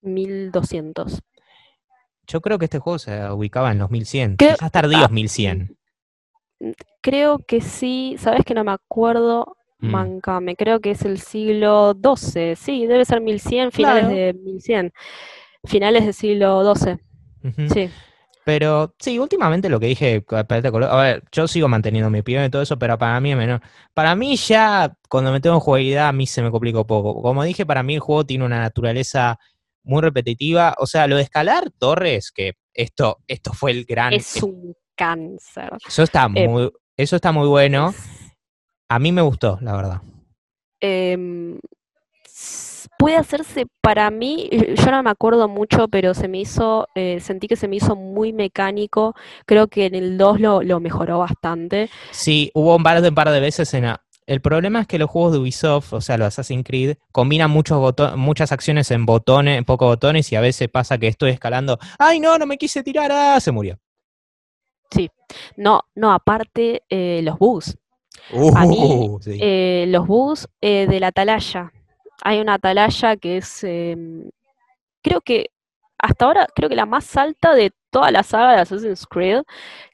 [0.02, 1.20] 1200.
[2.28, 5.78] Yo creo que este juego se ubicaba en los 1100, Creo- quizás tardíos ah, 1100.
[7.02, 9.58] Creo que sí, sabes que no me acuerdo.
[9.84, 9.92] Mm.
[9.92, 14.16] Mancame, creo que es el siglo XII, sí, debe ser 1100, finales Claro.
[14.16, 14.94] de 1100,
[15.66, 16.98] finales del siglo XII,
[17.44, 17.70] Ujú.
[17.74, 17.90] sí.
[18.46, 22.62] Pero sí, últimamente lo que dije, a ver, yo sigo manteniendo mi opinión y todo
[22.62, 23.62] eso, pero para mí es menor.
[23.94, 27.22] Para mí ya, cuando me tengo en jugabilidad, a mí se me complica un poco.
[27.22, 29.40] Como dije, para mí el juego tiene una naturaleza
[29.84, 30.76] muy repetitiva.
[30.80, 34.12] O sea, lo de escalar torres, que esto, esto fue el gran...
[34.12, 35.72] Es un cáncer.
[35.88, 37.92] Eso está eh, muy, eso está muy bueno.
[37.92, 38.23] Es-
[38.94, 40.02] A mí me gustó, la verdad.
[40.80, 41.58] em,
[43.00, 47.48] puede hacerse para mí, yo no me acuerdo mucho, pero se me hizo, eh, sentí
[47.48, 49.16] que se me hizo muy mecánico.
[49.48, 51.90] Creo que en el 2 lo, lo mejoró bastante.
[52.12, 53.86] Sí, hubo un par de, un par de veces en...
[53.86, 57.50] a- El problema es que los juegos de Ubisoft, o sea, los Assassin's Creed, combinan
[57.50, 61.80] muchos muchas acciones en botones, en pocos botones, y a veces pasa que estoy escalando.
[61.98, 63.12] ¡Ay, no, no me quise tirar!
[63.12, 63.40] ¡Ah!
[63.40, 63.80] Se murió.
[65.58, 67.76] No, no, aparte eh, los bugs.
[68.56, 69.38] A mí, Uh, sí.
[69.42, 71.72] eh, los bugs eh, de la atalaya.
[72.24, 74.30] Hay una atalaya que es, em,
[75.02, 75.50] creo que
[75.98, 79.44] hasta ahora, creo que la más alta de toda la saga de Assassin's Creed,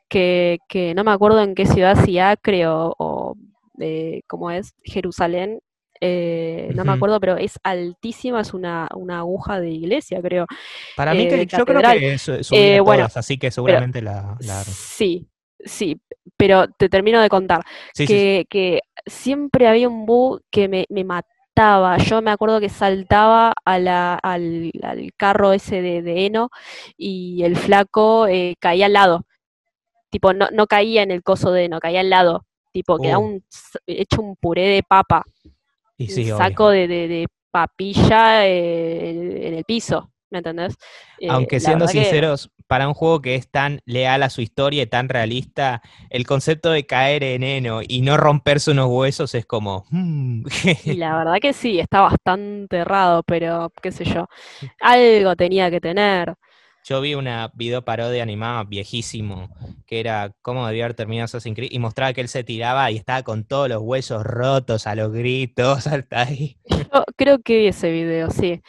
[0.09, 3.35] que, que no me acuerdo en qué ciudad, si Acre o, o,
[3.79, 5.59] eh, cómo es, Jerusalén,
[6.01, 10.45] eh, no me acuerdo, pero es altísima, es una, una aguja de iglesia, creo.
[10.95, 14.63] Para mí, que, yo creo que subía Eh, bueno, todas, así que seguramente la, la-
[14.63, 15.27] Sí,
[15.63, 15.99] sí,
[16.37, 17.61] pero te termino de contar
[17.93, 18.13] Sí, sí, sí.
[18.13, 21.97] que, que siempre había un bug que me, me mataba.
[21.97, 26.49] Yo me acuerdo que saltaba a la- al, al carro ese de, de heno
[26.97, 29.25] y el flaco eh, caía al lado.
[30.09, 32.45] Tipo, no, no caía en el coso de heno, caía al lado.
[32.71, 33.25] Tipo, quedaba Uh.
[33.25, 33.43] un,
[33.87, 35.23] hecho un puré de papa,
[35.97, 36.37] Y un sí, obvio.
[36.37, 39.09] saco de, de- de papilla eh,
[39.47, 40.77] en el piso, ¿me entendés?
[41.19, 44.83] Eh, Aunque siendo que- sinceros, para un juego que es tan leal a su historia
[44.83, 49.45] y tan realista, el concepto de caer en heno y no romperse unos huesos es
[49.45, 49.85] como...
[49.91, 50.45] mm,
[50.85, 54.27] Y la verdad que sí, está bastante errado, pero qué sé yo,
[54.81, 56.35] algo tenía que tener.
[56.85, 59.49] Yo vi una video parodia animada viejísimo,
[59.85, 62.95] que era cómo debía haber terminado Assassin's Creed, y mostraba que él se tiraba y
[62.95, 66.57] estaba con todos los huesos rotos a los gritos, hasta ahí.
[66.69, 68.61] Yo creo que vi ese video, sí.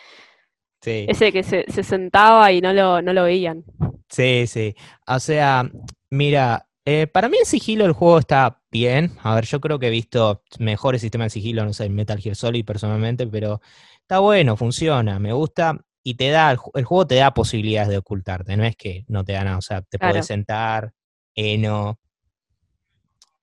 [0.83, 3.65] Sí, Ese que se, se sentaba y no lo, no lo veían.
[4.09, 4.75] sí, sí.
[5.07, 5.71] O sea,
[6.11, 9.13] mira, eh, para mí el sigilo del juego está bien.
[9.23, 12.19] A ver, yo creo que he visto mejores sistemas de sigilo, no sé, en Metal
[12.19, 13.61] Gear Solid personalmente, pero
[14.01, 15.79] está bueno, funciona, me gusta.
[16.03, 19.05] Y te da, el, ju- el juego te da posibilidades de ocultarte, no es que
[19.09, 20.13] no te da nada, o sea, te Claro.
[20.13, 20.93] puedes sentar,
[21.35, 21.99] eno,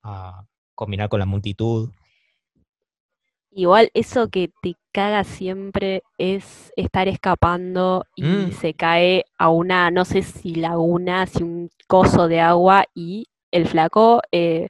[0.03, 0.43] a
[0.75, 1.89] combinar con la multitud.
[3.57, 8.51] Igual eso que te caga siempre es estar escapando y Mm.
[8.51, 13.67] se cae a una, no sé si laguna, si un coso de agua y el
[13.67, 14.67] flaco, eh,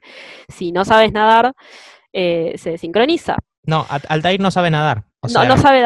[0.48, 1.52] si no sabes nadar,
[2.14, 3.36] eh, se desincroniza.
[3.66, 5.04] No, Al- Altair no sabe nadar.
[5.20, 5.82] O no, sea, no sabe,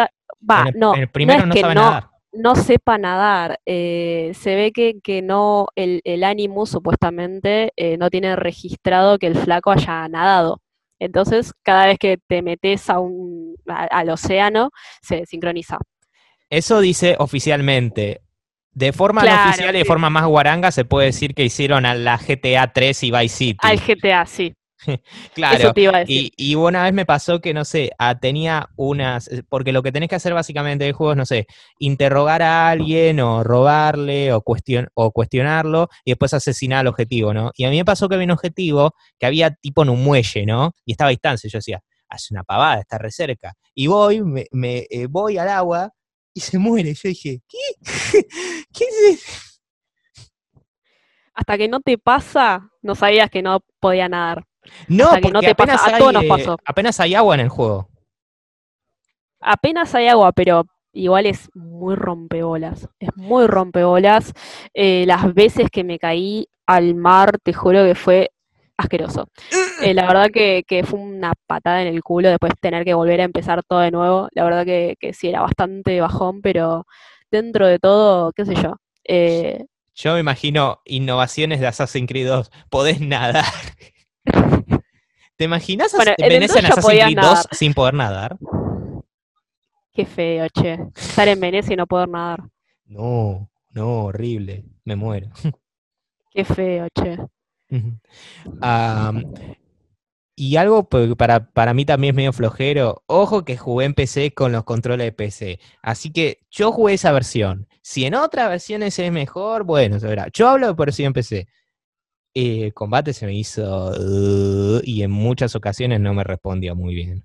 [0.49, 2.09] va, el, no, no primero es no que sabe no, nadar.
[2.35, 3.59] no sepa nadar.
[3.67, 9.37] eh, se ve que, que no, el, el Animus supuestamente no tiene registrado que el
[9.37, 10.62] flaco haya nadado.
[11.05, 14.71] Entonces, cada vez que te metes a un, a- al océano,
[15.03, 15.79] se sincroniza.
[16.51, 18.21] Eso dice oficialmente.
[18.75, 19.89] De forma no oficial y de sí.
[19.89, 23.59] forma más guaranga se puede decir que hicieron a la GTA 3 y Vice City.
[23.63, 24.55] Al GTA, sí.
[25.35, 25.73] claro.
[26.09, 29.83] Y, y una vez me pasó que, no sé, ah, tenía unas, eh, porque lo
[29.83, 31.47] que tenés que hacer básicamente de juego es, no sé,
[31.79, 37.53] interrogar a alguien o robarle o, cuestion- o cuestionarlo y después asesinar al objetivo, ¿no?
[37.57, 40.45] Y a mí me pasó que había un objetivo que había tipo en un muelle,
[40.47, 40.73] ¿no?
[40.85, 43.55] Y estaba a distancia, yo decía, hace una pavada, está re cerca.
[43.75, 45.91] Y voy, me, me, eh, voy al agua
[46.35, 46.93] y se muere.
[46.95, 47.59] Yo dije, ¿qué?
[48.73, 49.49] ¿Qué es eso?
[51.35, 54.45] Hasta que no te pasa, no sabías que no podía nadar.
[54.89, 56.57] No, Hasta que no porque te pasa, apenas, a todos nos hay, eh, pasó.
[56.65, 57.89] apenas hay agua en el juego.
[59.41, 62.89] Apenas hay agua, pero igual es muy rompebolas.
[63.01, 64.33] Es muy rompebolas.
[64.75, 68.31] Eh, las veces que me caí al mar, te juro que fue
[68.77, 69.27] asqueroso.
[69.83, 73.21] Eh, la verdad que, que fue una patada en el culo después tener que volver
[73.21, 74.29] a empezar todo de nuevo.
[74.33, 76.87] La verdad que, que sí, era bastante bajón, pero
[77.31, 78.77] dentro de todo, qué sé yo.
[79.05, 82.51] eh, Yo me imagino innovaciones de Assassin's Creed 2.
[82.71, 83.45] Podés nadar.
[85.37, 87.47] ¿Te imaginas Bueno, en Venecia en 2 ya Assassin's podías Creed 2 nadar.
[87.53, 88.37] sin poder nadar?
[89.93, 90.79] qué feo, che.
[90.95, 92.43] Estar en Venecia y no poder nadar.
[92.87, 94.65] No, no, horrible.
[94.85, 95.29] Me muero.
[96.35, 97.19] Qué feo, che.
[100.35, 103.03] Y algo para, para mí también es medio flojero.
[103.07, 105.61] Ojo que jugué en PC con los controles de PC.
[105.83, 107.69] Así que yo jugué esa versión.
[107.83, 110.29] Si en otra versión ese es mejor, bueno, se verá.
[110.33, 111.49] Yo hablo de versión en PC.
[112.35, 113.91] Eh, combate se me hizo...
[113.91, 117.25] uh, y en muchas ocasiones no me respondió muy bien.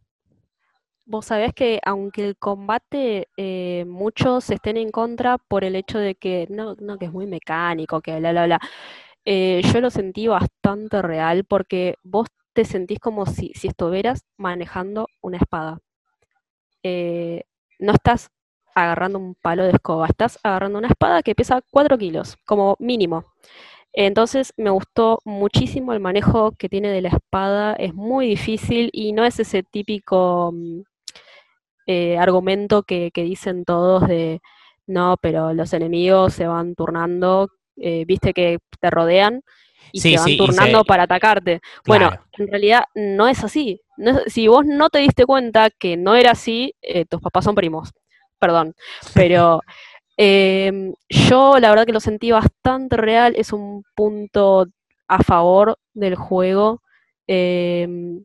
[1.06, 6.16] Vos sabés que aunque el combate eh, muchos estén en contra por el hecho de
[6.16, 8.60] que no, no, que es muy mecánico, que bla, bla, bla,
[9.26, 15.08] eh, yo lo sentí bastante real porque vos te sentís como si, si estuvieras manejando
[15.22, 15.80] una espada.
[16.84, 17.44] Eh,
[17.80, 18.30] no estás
[18.76, 23.26] agarrando un palo de escoba, estás agarrando una espada que pesa 4 kilos, como mínimo.
[23.94, 29.14] Entonces me gustó muchísimo el manejo que tiene de la espada, es muy difícil y
[29.14, 30.82] no es ese típico mm,
[31.86, 34.42] eh, argumento que, que dicen todos de
[34.88, 39.42] no, pero los enemigos se van turnando, eh, viste que te rodean
[39.92, 41.62] y Sí, se van sí, turnando se- para atacarte.
[41.86, 43.82] Bueno, en realidad no es así.
[43.98, 47.46] No es- si vos no te diste cuenta que no era así, eh, tus papás
[47.46, 47.94] son primos.
[48.40, 48.76] Perdón.
[49.14, 49.62] Pero
[50.18, 53.36] em, yo la verdad que lo sentí bastante real.
[53.38, 54.68] Es un punto
[55.08, 56.82] a favor del juego.
[57.28, 58.24] Em,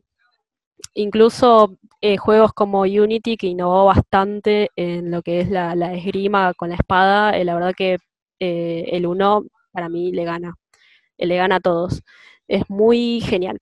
[0.95, 6.53] incluso eh, juegos como Unity, que innovó bastante en lo que es la, la esgrima
[6.55, 7.97] con la espada, eh, la verdad que
[8.39, 10.55] eh, el 1 para mí le gana.
[11.17, 12.03] Le gana a todos.
[12.47, 13.59] Es muy genial.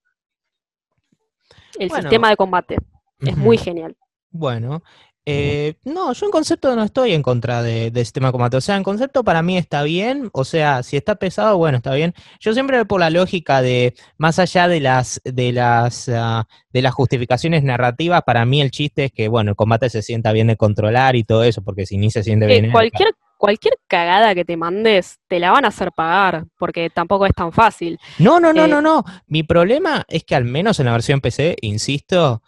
[1.80, 2.78] El Bueno, sistema de combate
[3.26, 3.96] es muy genial.
[4.32, 4.84] Bueno,
[5.26, 8.58] eh, no, yo en concepto no estoy en contra de, de sistema de combate.
[8.58, 10.30] O sea, en concepto para mí está bien.
[10.34, 12.14] O sea, si está pesado, bueno, está bien.
[12.40, 16.82] Yo siempre voy por la lógica de, más allá de las, de las, ah, de
[16.82, 20.48] las justificaciones narrativas, para mí el chiste es que, bueno, el combate se sienta bien
[20.48, 22.72] de controlar y todo eso, porque si ni se siente Eh, bien.
[22.72, 27.34] cualquier, cualquier cagada que te mandes, te la van a hacer pagar, porque tampoco es
[27.34, 28.00] tan fácil.
[28.18, 29.04] No, no, no, Eh, no, no.
[29.28, 32.42] Mi problema es que al menos en la versión PC, insisto,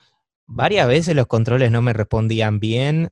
[0.45, 3.09] varias veces los controles no me respondían bien,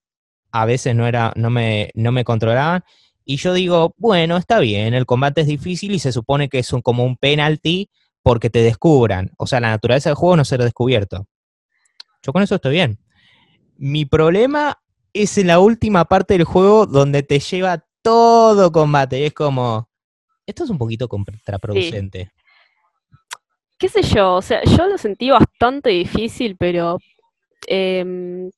[0.51, 2.83] a veces no era, no me, no me controlaban.
[3.23, 6.73] Y yo digo, bueno, está bien, el combate es difícil y se supone que es
[6.73, 7.89] un, como un penalty
[8.23, 9.31] porque te descubran.
[9.37, 11.27] O sea, la naturaleza del juego no ser descubierto.
[12.23, 12.99] Yo con eso estoy bien.
[13.77, 14.79] Mi problema
[15.13, 19.19] es en la última parte del juego donde te lleva todo combate.
[19.19, 19.89] Y es como,
[20.45, 22.31] esto es un poquito contraproducente.
[23.77, 26.99] qué sé yo, o sea, yo lo sentí bastante difícil, pero
[27.67, 28.49] em,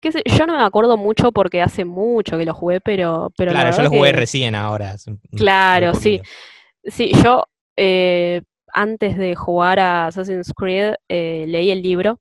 [0.00, 3.52] qué sé, yo no me acuerdo mucho porque hace mucho que lo jugué, pero, pero
[3.52, 4.96] la Claro, yo lo jugué que- recién ahora.
[5.36, 6.20] Claro, sí.
[6.84, 7.44] Sí, yo
[7.76, 8.42] eh,
[8.72, 12.18] antes de jugar a Assassin's Creed eh, leí el libro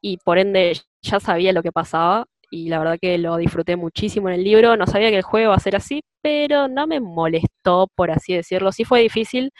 [0.00, 4.28] y por ende ya sabía lo que pasaba y la verdad que lo disfruté muchísimo
[4.28, 4.76] en el libro.
[4.76, 8.34] No sabía que el juego iba a ser así, pero no me molestó, por así
[8.34, 8.72] decirlo.
[8.72, 9.50] Sí fue difícil,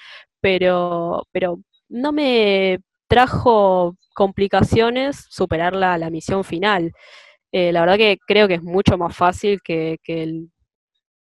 [0.41, 1.59] pero, pero
[1.89, 6.93] no me trajo complicaciones superar la, la misión final.
[7.53, 10.51] Eh, la verdad que creo que es mucho más fácil que, que el,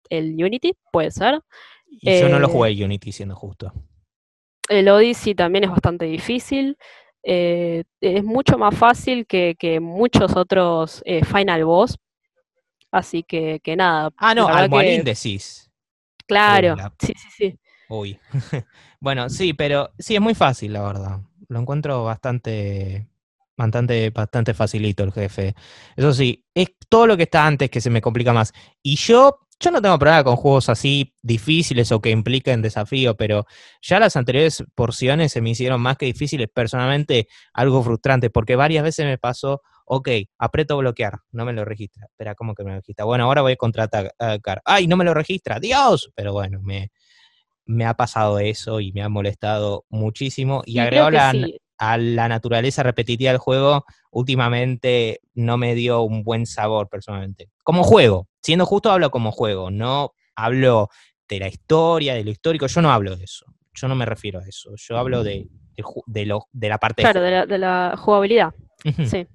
[0.10, 1.42] el Unity, puede ser.
[1.90, 3.74] Y yo no lo Eh, jugué Unity, siendo justo.
[4.70, 6.78] El Odyssey también es bastante difícil.
[7.24, 11.98] eh, es mucho más fácil que, que muchos otros Final Boss.
[12.92, 14.12] Así que, que nada.
[14.18, 14.48] Ah, no,
[14.98, 15.72] que- decís.
[16.28, 17.60] Claro, la- sí, sí, sí.
[17.90, 18.20] Uy.
[19.00, 21.22] bueno, sí, pero sí, es muy fácil, la verdad.
[21.52, 23.10] Lo encuentro bastante,
[23.58, 25.54] bastante, bastante facilito el jefe.
[25.98, 28.54] Eso sí, es todo lo que está antes que se me complica más.
[28.82, 33.46] Y yo, yo no tengo problema con juegos así difíciles o que impliquen desafío, pero
[33.82, 38.86] ya las anteriores porciones se me hicieron más que difíciles, personalmente algo frustrante, porque varias
[38.86, 42.06] veces me pasó, ok, aprieto bloquear, no me lo registra.
[42.06, 43.04] Espera, ¿cómo que me lo registra?
[43.04, 44.62] Bueno, ahora voy a contraatacar.
[44.64, 45.60] ¡Ay, no me lo registra!
[45.60, 46.12] ¡Dios!
[46.16, 46.92] Pero bueno, me,
[47.72, 50.62] me ha pasado eso y me ha molestado muchísimo.
[50.66, 51.58] Y agregado la, sí.
[51.78, 57.50] a la naturaleza repetitiva del juego, últimamente no me dio un buen sabor personalmente.
[57.64, 60.90] Como juego, siendo justo hablo como juego, no hablo
[61.28, 63.46] de la historia, de lo histórico, yo no hablo de eso.
[63.74, 64.72] Yo no me refiero a eso.
[64.76, 65.48] Yo hablo de,
[66.06, 68.54] de, lo, de la parte Claro, de la, de la jugabilidad.
[69.06, 69.28] Sí.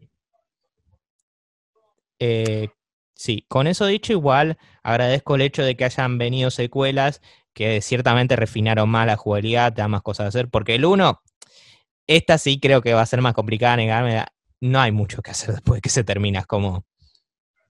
[2.19, 2.69] Eh,
[3.15, 7.21] sí, con eso dicho, igual agradezco el hecho de que hayan venido secuelas
[7.57, 11.23] que ciertamente refinaron más la jugabilidad, te da más cosas a hacer, porque el 1,
[12.07, 14.23] esta sí creo que va a ser más complicada, negarme,
[14.61, 16.85] no hay mucho que hacer después de que se termina, es como...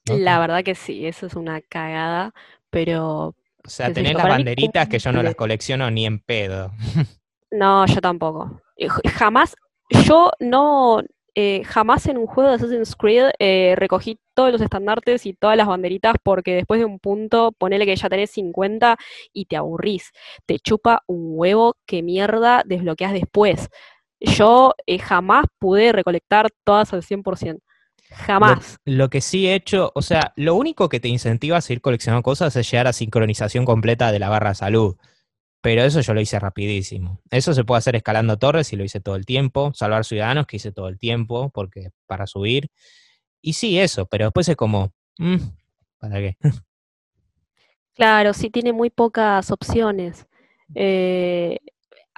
[0.09, 0.17] ¿no?
[0.19, 2.35] La verdad que sí, eso es una cagada,
[2.69, 6.19] pero O sea, tenés yo, las mí banderitas que yo no las colecciono ni en
[6.19, 6.73] pedo.
[7.53, 8.61] no, yo tampoco.
[9.15, 9.55] Jamás,
[10.05, 11.01] yo no,
[11.39, 15.55] eh, jamás en un juego de Assassin's Creed eh, recogí todos los estandartes y todas
[15.55, 18.97] las banderitas porque después de un punto, ponele que ya tenés 50
[19.35, 20.13] y te aburrís.
[20.47, 23.69] Te chupa un huevo que mierda desbloqueas después.
[24.19, 27.59] Yo eh, jamás pude recolectar todas al 100%.
[28.09, 28.79] Jamás.
[28.87, 31.83] Lo, lo que sí he hecho, o sea, lo único que te incentiva a seguir
[31.83, 34.97] coleccionando cosas es llegar a sincronización completa de la barra de salud.
[35.61, 37.21] Pero eso yo lo hice rapidísimo.
[37.31, 39.73] Eso se puede hacer escalando torres y lo hice todo el tiempo.
[39.75, 42.69] Salvar ciudadanos que hice todo el tiempo porque para subir.
[43.41, 45.37] Y sí, eso, pero después es como, mm,
[45.99, 46.37] ¿para qué?
[47.95, 50.27] Claro, sí tiene muy pocas opciones.
[50.75, 51.59] Eh,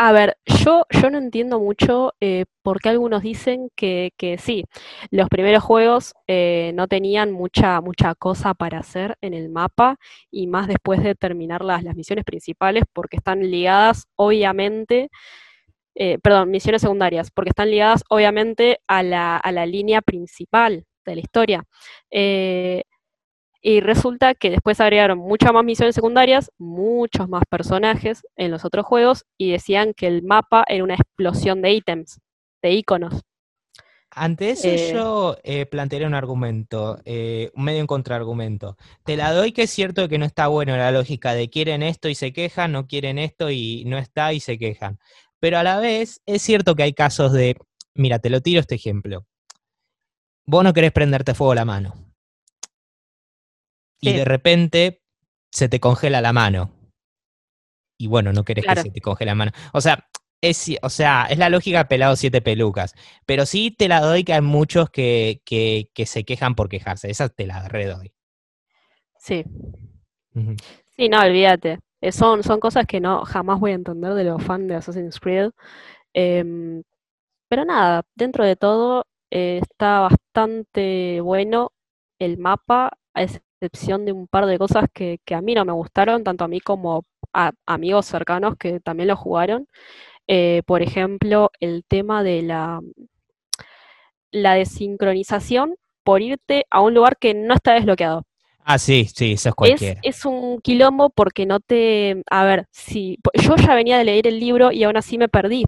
[0.01, 4.65] a ver, yo, yo no entiendo mucho eh, por qué algunos dicen que, que sí,
[5.11, 9.97] los primeros juegos eh, no tenían mucha, mucha cosa para hacer en el mapa
[10.31, 15.11] y más después de terminar las, las misiones principales porque están ligadas obviamente,
[15.97, 21.15] eh, perdón, misiones secundarias, porque están ligadas obviamente a la, a la línea principal de
[21.17, 21.65] la historia.
[22.11, 22.85] Eh,
[23.61, 28.87] y resulta que después agregaron muchas más misiones secundarias, muchos más personajes en los otros
[28.87, 32.21] juegos y decían que el mapa era una explosión de ítems,
[32.63, 33.23] de iconos.
[34.11, 38.77] Ante eso Eh, yo eh, plantearé un argumento, eh, un medio en contraargumento.
[39.05, 42.09] Te la doy que es cierto que no está bueno la lógica de quieren esto
[42.09, 44.99] y se quejan, no quieren esto y no está y se quejan.
[45.41, 47.57] Pero a la vez es cierto que hay casos de,
[47.95, 49.27] mira, te lo tiro este ejemplo.
[50.47, 52.08] Vos no querés prenderte fuego la mano.
[54.01, 55.03] Y de repente
[55.51, 56.71] se te congela la mano.
[57.99, 58.83] Y bueno, no querés Claro.
[58.83, 59.53] que se te congele la mano.
[59.73, 60.07] O sea,
[60.41, 62.95] es, o sea, es la lógica pelado siete pelucas.
[63.27, 67.11] Pero sí te la doy que hay muchos que, que, que se quejan por quejarse.
[67.11, 68.13] Esa te la redoy.
[69.19, 69.45] Sí.
[70.97, 71.81] Sí, no, olvídate.
[72.01, 75.19] Eh, son, son cosas que no jamás voy a entender de los fans de Assassin's
[75.19, 75.51] Creed.
[76.15, 76.83] Em,
[77.49, 81.73] pero nada, dentro de todo eh, está bastante bueno
[82.21, 83.23] el mapa, a
[83.61, 86.61] excepción de un par de cosas que, a mí no me gustaron, tanto a mí
[86.61, 89.67] como a amigos cercanos que también lo jugaron.
[90.27, 92.81] Eh, por ejemplo, el tema de la,
[94.31, 98.25] la desincronización por irte a un lugar que no está desbloqueado.
[98.61, 100.01] Ah, sí, sí, eso es cualquiera.
[100.03, 102.23] Es, un quilombo porque no te...
[102.31, 105.65] A ver, si yo ya venía de leer el libro y aún así me perdí,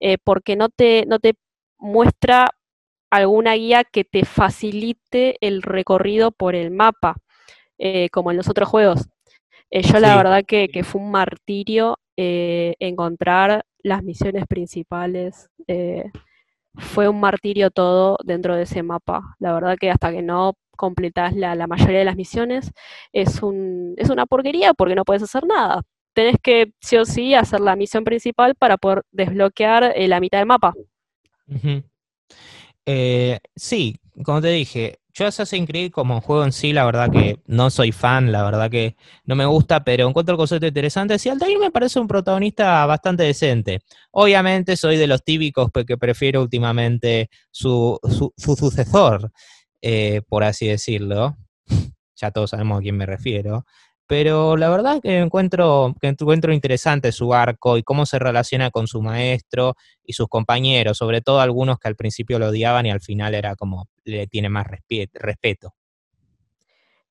[0.00, 1.34] eh, porque no te, no te
[1.78, 2.50] muestra
[3.10, 7.16] alguna guía que te facilite el recorrido por el mapa,
[7.78, 9.08] eh, como en los otros juegos.
[9.70, 15.48] Eh, yo la verdad que, que, fue un martirio encontrar las misiones principales.
[16.74, 19.36] fue un martirio todo dentro de ese mapa.
[19.38, 22.72] La verdad que hasta que no completas la, mayoría de las misiones,
[23.12, 25.82] es, un, es una porquería porque no puedes hacer nada.
[26.14, 30.38] Tenés que, sí o sí, hacer la misión principal para poder desbloquear eh, la mitad
[30.38, 30.72] del mapa.
[32.90, 37.38] Eh, sí, como te dije, yo Assassin's Creed como juego en sí, la verdad que
[37.46, 41.18] no soy fan, la verdad que no me gusta, pero encuentro concepto interesante.
[41.18, 43.80] Sí, Altair me parece un protagonista bastante decente.
[44.10, 49.32] Obviamente soy de los típicos que prefiero últimamente su, su, su sucesor,
[49.82, 51.36] eh, por así decirlo.
[52.16, 53.66] ya todos sabemos a quién me refiero.
[54.08, 58.86] Pero la verdad que encuentro, que encuentro interesante su arco y cómo se relaciona con
[58.86, 63.02] su maestro y sus compañeros, sobre todo algunos que al principio lo odiaban y al
[63.02, 64.66] final era como le tiene más
[65.12, 65.74] respeto.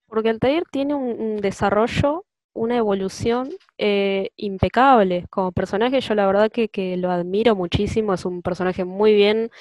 [0.07, 5.25] Porque Altair tiene un, desarrollo, una evolución eh, impecable.
[5.29, 8.15] Como personaje, yo la verdad que, que, lo admiro muchísimo.
[8.15, 9.51] Es un personaje muy bien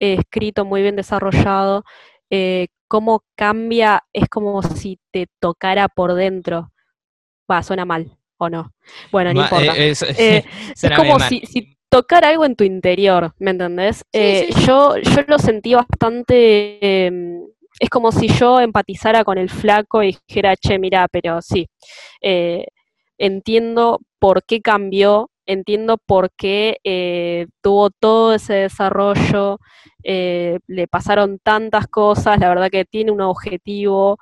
[0.00, 1.84] eh, escrito, muy bien desarrollado.
[2.30, 6.70] Eh, cómo cambia, es como si te tocara por dentro.
[7.50, 8.72] Va, suena mal, ¿o no?
[9.12, 9.76] Bueno, no importa.
[9.76, 10.44] Eh, eh,
[10.74, 14.02] es, como si, tocara algo en tu interior, ¿me entendés?
[14.66, 17.06] Yo, yo lo sentí bastante...
[17.06, 17.42] Em,
[17.78, 21.68] es como si yo empatizara con el flaco y dijera, che, mira, pero sí,
[23.18, 29.58] entiendo por qué cambió, entiendo por qué eh, tuvo todo ese desarrollo,
[30.02, 34.18] eh, le pasaron tantas cosas, la verdad que tiene un objetivo,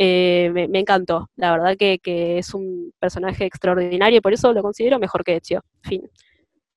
[0.00, 1.98] eh, me, encantó, la verdad que,
[2.38, 6.08] es un personaje extraordinario y por eso lo considero mejor que Ezio, fin.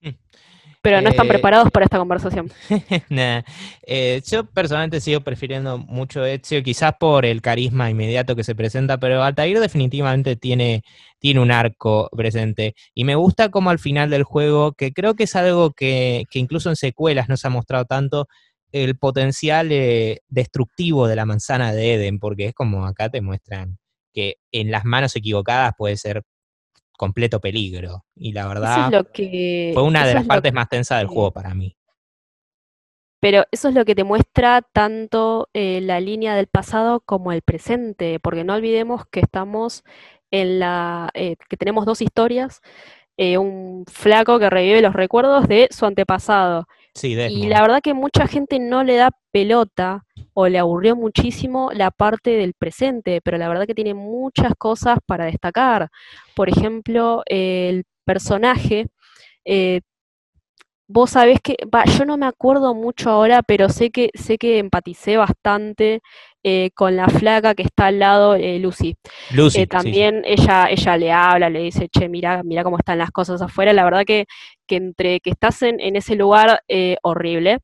[0.01, 0.09] Mm
[0.81, 2.51] pero no están eh, preparados para esta conversación.
[3.93, 8.99] Eh, yo personalmente sigo prefiriendo mucho Ezio, quizás por el carisma inmediato que se presenta,
[8.99, 10.83] pero Altair definitivamente tiene,
[11.19, 12.73] tiene un arco presente.
[12.93, 16.69] Y me gusta como al final del juego, que creo que es algo que, incluso
[16.69, 18.27] en secuelas no se ha mostrado tanto,
[18.71, 23.77] el potencial eh, destructivo de la manzana de Eden, porque es como acá te muestran
[24.13, 26.23] que en las manos equivocadas puede ser
[26.97, 28.05] completo peligro.
[28.15, 29.05] Y la verdad
[29.73, 31.75] fue una de las partes más tensas del juego para mí.
[33.19, 37.43] Pero eso es lo que te muestra tanto eh, la línea del pasado como el
[37.43, 39.83] presente, porque no olvidemos que estamos
[40.31, 42.61] en la, eh, que tenemos dos historias,
[43.17, 46.67] eh, un flaco que revive los recuerdos de su antepasado
[47.03, 51.89] y la verdad que mucha gente no le da pelota o le aburrió muchísimo la
[51.91, 55.89] parte del presente, pero la verdad que tiene muchas cosas para destacar.
[56.35, 58.87] Por ejemplo, el personaje,
[59.45, 59.81] eh,
[60.91, 61.55] vos sabés que,
[61.97, 66.01] yo no me acuerdo mucho ahora, pero sé que, sé que empaticé bastante
[66.43, 68.95] eh, con la flaca que está al lado, eh, Lucy.
[69.31, 73.41] Lucy también ella, ella le habla, le dice, che, mira, mira cómo están las cosas
[73.41, 73.73] afuera.
[73.73, 74.25] La verdad que,
[74.67, 77.59] que entre que estás en, en ese lugar eh, horrible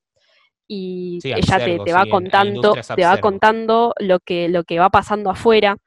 [0.67, 5.77] y ella te, va contando, te va contando lo que, lo que va pasando afuera.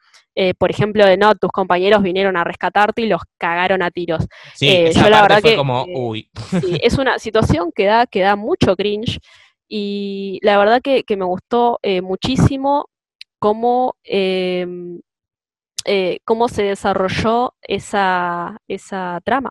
[0.59, 4.27] Por ejemplo, de no, tus compañeros vinieron a rescatarte y los cagaron a tiros.
[4.55, 6.31] Sí, yo la verdad fue como, uy.
[6.83, 9.21] es una situación que da, que da mucho cringe
[9.73, 12.89] y la verdad que, me gustó eh, muchísimo
[13.39, 15.01] cómo, em,
[15.85, 19.51] eh, cómo se desarrolló esa, esa trama.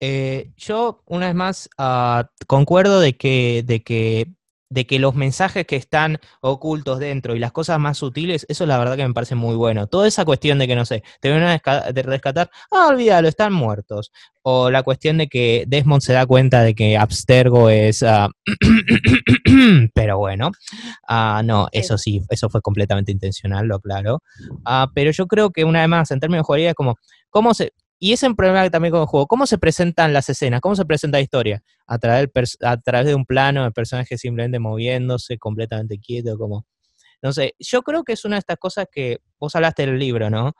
[0.00, 4.28] Eh, yo, una vez más, uh, concuerdo de que, de que
[4.74, 8.68] de que los mensajes que están ocultos dentro y las cosas más sutiles, eso es
[8.68, 9.86] la verdad que me parece muy bueno.
[9.86, 14.10] Toda esa cuestión de que, no sé, te vienen a rescatar, ah, olvídalo, están muertos.
[14.42, 18.02] O la cuestión de que Desmond se da cuenta de que Abstergo es...
[18.02, 18.28] Ah,
[19.94, 20.50] pero bueno,
[21.06, 24.22] ah, no, eso sí, eso fue completamente intencional, lo claro.
[24.64, 26.96] Ah, pero yo creo que una vez más, en términos de jugaría, es como,
[27.30, 27.72] ¿cómo se,
[28.04, 29.26] y es un problema también con el juego.
[29.26, 30.60] ¿Cómo se presentan las escenas?
[30.60, 31.62] ¿Cómo se presenta la historia?
[31.86, 36.66] A través, a través de un plano, de personaje simplemente moviéndose, completamente quieto, como...
[37.22, 40.28] No sé, yo creo que es una de estas cosas que vos hablaste del libro,
[40.28, 40.52] ¿no?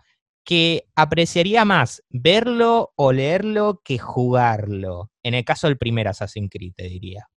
[0.43, 5.11] Que apreciaría más verlo o leerlo que jugarlo.
[5.23, 7.29] En el caso del primer Assassin's Creed, te diría.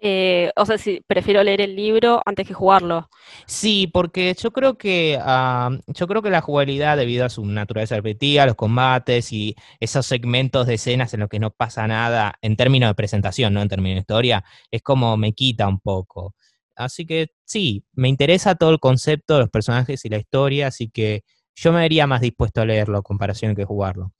[0.00, 3.08] Eh, o sea, si prefiero leer el libro antes que jugarlo.
[3.46, 7.96] Sí, porque yo creo que ah, yo creo que la jugabilidad, debido a su naturaleza
[7.96, 12.56] repetida, los combates y esos segmentos de escenas en los que no pasa nada, en
[12.56, 16.34] términos de presentación, no en términos de historia, es como me quita un poco.
[16.76, 20.90] Así que sí, me interesa todo el concepto de los personajes y la historia, así
[20.90, 21.24] que
[21.56, 24.12] yo me vería más dispuesto a leerlo en comparación que jugarlo.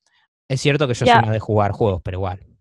[0.49, 2.58] Es cierto que yo soy más de jugar juegos, pero igual.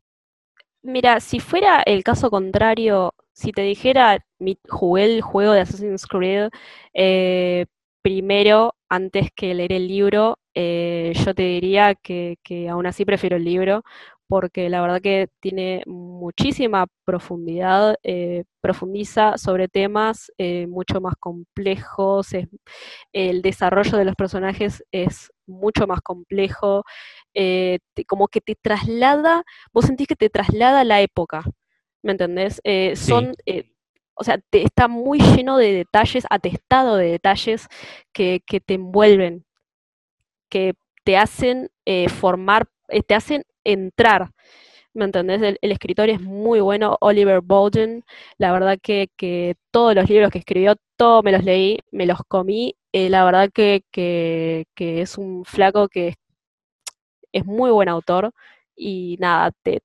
[0.90, 4.26] Mira, si fuera el caso contrario, si te dijera,
[4.70, 6.48] jugué el juego de Assassin's Creed
[6.94, 7.66] eh,
[8.02, 12.38] primero antes que leer el libro, eh, yo te diría que,
[12.72, 13.84] aún así prefiero el libro,
[14.30, 20.32] porque la verdad que tiene muchísima profundidad, eh, profundiza sobre temas
[20.70, 22.30] mucho más complejos,
[23.12, 26.84] el desarrollo de los personajes es mucho más complejo,
[27.34, 31.44] eh, como que te traslada, vos sentís que te traslada la época,
[32.02, 32.62] ¿me entendés?
[32.64, 33.72] Eh, son, eh,
[34.16, 37.68] o sea, te, está muy lleno de detalles, atestado de detalles
[38.14, 39.46] que, te envuelven,
[40.50, 40.74] que
[41.04, 41.70] te hacen
[42.10, 42.68] formar,
[43.08, 44.32] te hacen entrar.
[44.94, 45.42] ¿Me entendés?
[45.62, 48.04] El, escritor es muy bueno, Oliver Bolden.
[48.40, 52.76] La verdad que, todos los libros que escribió, todos me los leí, me los comí.
[52.92, 56.16] la verdad que, que, es un flaco que
[57.38, 58.32] es muy buen autor
[58.78, 59.82] y nada, te,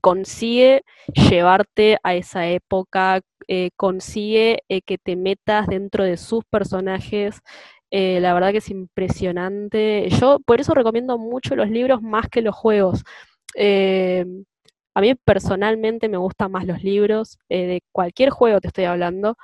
[0.00, 0.84] consigue
[1.30, 7.40] llevarte a esa época, eh, consigue eh, que te metas dentro de sus personajes.
[7.90, 10.08] Eh, la verdad que es impresionante.
[10.20, 13.04] Yo por eso recomiendo mucho los libros más que los juegos.
[14.94, 19.36] a mí personalmente me gustan más los libros, de cualquier juego te estoy hablando,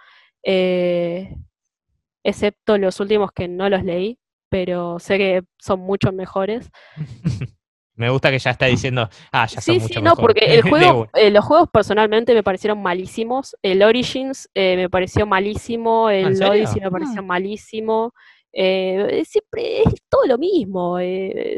[2.24, 4.18] excepto los últimos que no los leí,
[4.53, 6.70] pero sé que son mucho mejores.
[7.96, 11.09] Me gusta que ya está diciendo, ah, ya son mucho sí, no, porque el juego,
[11.14, 13.57] eh, los juegos personalmente me parecieron malísimos.
[13.62, 17.24] El Origins eh, me pareció malísimo, el Odyssey me pareció ah.
[17.24, 18.12] malísimo.
[18.53, 20.98] Eh, siempre es todo lo mismo.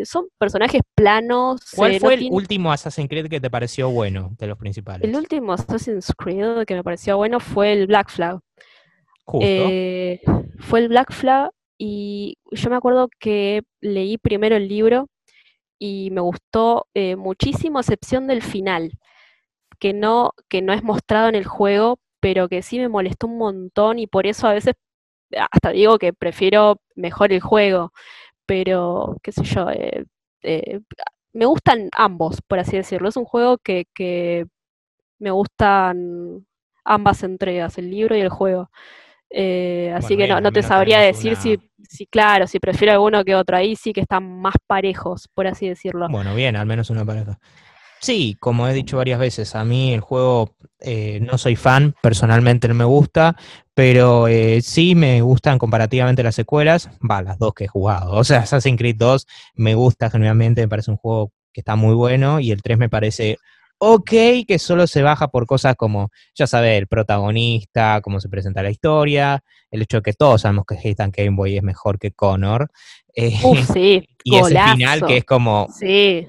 [0.04, 1.62] son personajes planos.
[1.74, 5.08] ¿Cuál fue el último Assassin's Creed que te pareció bueno de los principales?
[5.08, 8.38] El último Assassin's Creed que me pareció bueno fue el Black Flag.
[9.24, 9.46] Justo.
[10.60, 15.08] fue el Black Flag y yo me acuerdo que leí primero el libro
[15.78, 18.92] y me gustó eh, muchísimo, excepción del final,
[19.80, 23.38] que no, que no es mostrado en el juego, pero que sí me molestó un
[23.38, 24.74] montón y por eso a veces
[25.52, 27.92] hasta digo que prefiero mejor el juego,
[28.46, 30.04] pero qué sé yo, eh,
[30.42, 30.80] eh,
[31.34, 33.08] me gustan ambos, por así decirlo.
[33.10, 34.46] Es un juego que, que
[35.18, 36.46] me gustan
[36.84, 38.70] ambas entregas, el libro y el juego.
[39.36, 41.58] Eh, así que no, no te sabría decir si,
[41.88, 43.56] si, claro, si prefiero alguno que otro.
[43.56, 46.08] Ahí sí que están más parejos, por así decirlo.
[46.08, 47.40] Bueno, bien, al menos una pareja.
[48.00, 52.68] Sí, como he dicho varias veces, a mí el juego eh, no soy fan, personalmente
[52.68, 53.34] no me gusta,
[53.72, 58.12] pero eh, sí me gustan comparativamente las secuelas, va, las dos que he jugado.
[58.12, 61.94] O sea, Assassin's Creed 2 me gusta generalmente, me parece un juego que está muy
[61.94, 63.38] bueno y el 3 me parece
[63.78, 64.10] ok
[64.46, 68.70] que solo se baja por cosas como, ya sabes, el protagonista, cómo se presenta la
[68.70, 72.70] historia, el hecho de que todos sabemos que Hayden Game Boy es mejor que Connor.
[73.14, 73.30] Eh,
[73.72, 75.68] sí, y ese final que es como...
[75.70, 76.26] Sí,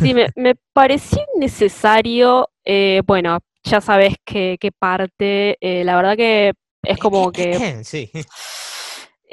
[0.00, 6.52] sí me, pareció innecesario, eh, bueno, ya sabes qué, parte, eh, la verdad que
[6.82, 7.80] es como que...
[7.84, 8.10] sí.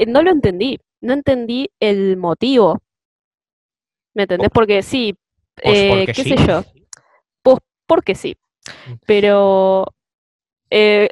[0.08, 2.82] No lo entendí, no entendí el motivo.
[4.16, 4.50] ¿Me entendés?
[4.52, 5.16] Porque sí,
[5.56, 6.64] qué sé yo
[7.94, 8.36] porque sí.
[9.06, 9.86] Pero
[10.72, 11.10] eh,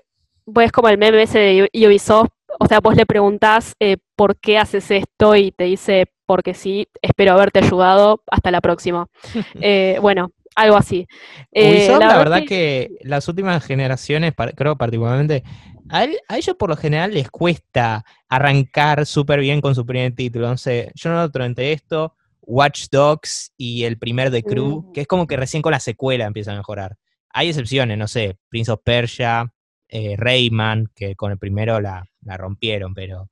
[0.51, 4.57] pues como el meme ese de Ubisoft, o sea, vos le preguntás eh, por qué
[4.57, 9.07] haces esto y te dice porque sí, espero haberte ayudado, hasta la próxima.
[9.61, 11.05] Eh, bueno, algo así.
[11.51, 12.89] Ubisoft, la, verdad, que...
[13.01, 15.43] las últimas generaciones, creo particularmente,
[15.87, 20.57] a, ellos por lo general les cuesta arrancar súper bien con su primer título.
[20.57, 22.15] Sé, yo no lo esto,
[22.51, 24.91] Watch Dogs y el primer The Crew, mm.
[24.91, 26.97] que es como que recién con la secuela empieza a mejorar.
[27.29, 29.53] Hay excepciones, no sé, Prince of Persia,
[29.87, 33.29] eh, Rayman, que con el primero la, rompieron, pero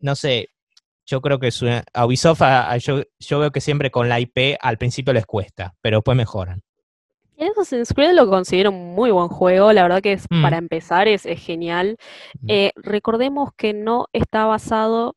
[0.00, 0.48] no sé,
[1.04, 1.50] yo creo que
[1.92, 2.40] a Ubisoft,
[2.80, 6.62] yo, veo que siempre con la IP al principio les cuesta, pero después mejoran.
[7.38, 10.64] Assassin's Creed lo considero un muy buen juego, la verdad que es, para mm.
[10.64, 11.98] empezar es, genial.
[12.40, 12.46] Mm.
[12.48, 15.16] Eh, recordemos que no está basado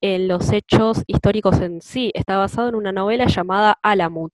[0.00, 4.32] en los hechos históricos en sí, está basado en una novela llamada Alamut.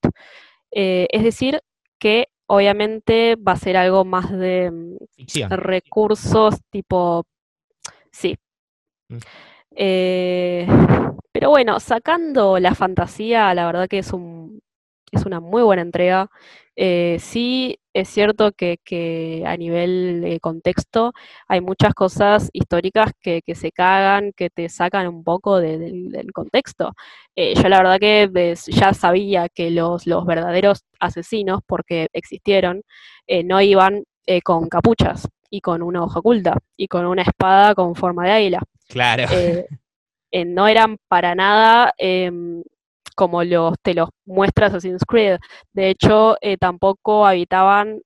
[0.70, 1.60] Eh, es decir,
[1.98, 5.50] que obviamente va a ser algo más de mm, Ficción.
[5.50, 7.24] recursos tipo,
[8.10, 8.36] sí.
[9.08, 9.16] Mm.
[9.74, 10.66] Eh,
[11.32, 14.61] pero bueno, sacando la fantasía, la verdad que es un,
[15.12, 16.28] es una muy buena entrega.
[16.74, 21.12] Eh, sí, es cierto que, que a nivel de contexto
[21.46, 26.10] hay muchas cosas históricas que, que se cagan, que te sacan un poco de- del,
[26.10, 26.92] del contexto.
[27.36, 32.82] Eh, yo la verdad que ves, ya sabía que los, los verdaderos asesinos, porque existieron,
[33.26, 37.74] eh, no iban eh, con capuchas y con una hoja oculta y con una espada
[37.74, 38.62] con forma de águila.
[38.88, 39.24] Claro.
[40.46, 42.62] No eran para nada em,
[43.14, 45.38] como los, te los muestra Assassin's Creed.
[45.72, 48.00] De hecho, eh, tampoco habitaban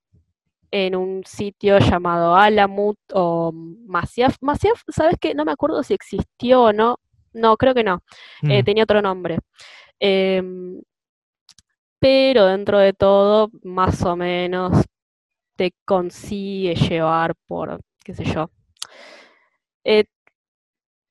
[0.71, 4.35] en un sitio llamado Alamut o Masyaf.
[4.41, 5.33] Masyaf, ¿sabes qué?
[5.33, 6.97] No me acuerdo si existió o no.
[7.33, 8.01] No, creo que no.
[8.43, 8.65] Eh, Mm.
[8.65, 9.39] tenía otro nombre.
[9.99, 10.81] Em,
[11.99, 14.85] pero dentro de todo, más o menos,
[15.55, 18.49] te consigue llevar por, qué sé yo.
[19.83, 20.05] Eh,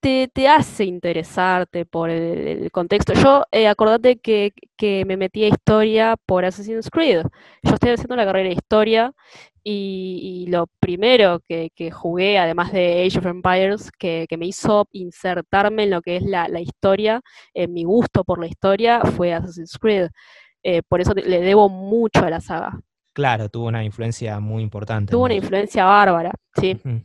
[0.07, 3.13] te, te hace interesarte por el, el contexto.
[3.15, 7.25] Yo, eh, acordate que, que me metí a historia por Assassin's Creed.
[7.65, 9.13] Yo estoy haciendo la carrera de historia
[9.65, 14.47] y, y lo primero que, que jugué, además de Age of Empires, que, que me
[14.47, 17.21] hizo insertarme en lo que es la, la historia,
[17.53, 20.11] en mi gusto por la historia, fue Assassin's Creed.
[20.63, 22.79] Eh, por eso te- le debo mucho a la saga.
[23.13, 25.11] Claro, tuvo una influencia muy importante.
[25.11, 26.31] Tuvo una influencia bárbara,
[26.61, 26.79] sí.
[26.85, 27.01] Ujú.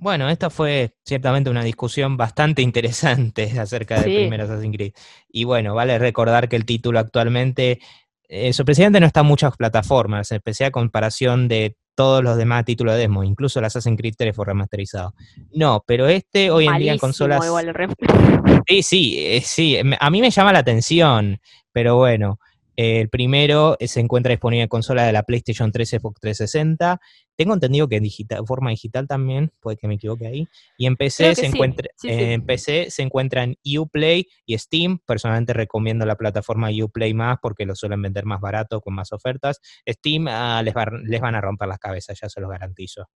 [0.00, 4.16] Bueno, esta fue ciertamente una discusión bastante interesante acerca del Sí.
[4.16, 4.92] primer Assassin's Creed.
[5.28, 7.80] Y bueno, vale recordar que el título actualmente,
[8.28, 12.64] eh, sorpresivamente no está en muchas plataformas, en especial a comparación de todos los demás
[12.64, 15.14] títulos de demo, incluso el Assassin's Creed 3 fue remasterizado.
[15.52, 17.44] No, pero este hoy en día en consolas...
[17.44, 21.40] igual el ref- Sí, sí, eh, sí, a mí me llama la atención,
[21.72, 22.38] pero bueno,
[22.78, 27.00] el primero eh, se encuentra disponible en consola de la PlayStation 3, Xbox 360.
[27.34, 30.46] Tengo entendido que en digital, forma digital también, puede que me equivoque ahí.
[30.76, 32.14] Y en PC se sí, encuentra, sí, sí.
[32.14, 35.00] en PC se encuentra en Uplay y Steam.
[35.04, 39.60] Personalmente recomiendo la plataforma Uplay más porque lo suelen vender más barato, con más ofertas.
[39.84, 43.08] Steam ah, les, va- les van a romper las cabezas, ya se los garantizo.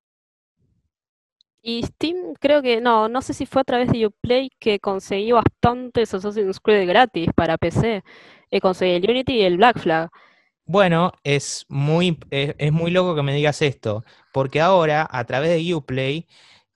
[1.62, 5.30] Y Steam, creo que, no, no sé si fue a través de Uplay que conseguí
[5.30, 8.02] bastantes Assassin's Creed gratis para PC.
[8.50, 10.10] Eh, conseguí el Unity y el Black Flag.
[10.64, 15.50] Bueno, es muy, es, es muy loco que me digas esto, porque ahora a través
[15.50, 16.26] de Uplay,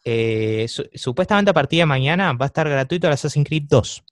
[0.05, 4.05] eh, su- supuestamente a partir de mañana va a estar gratuito el Assassin's Creed 2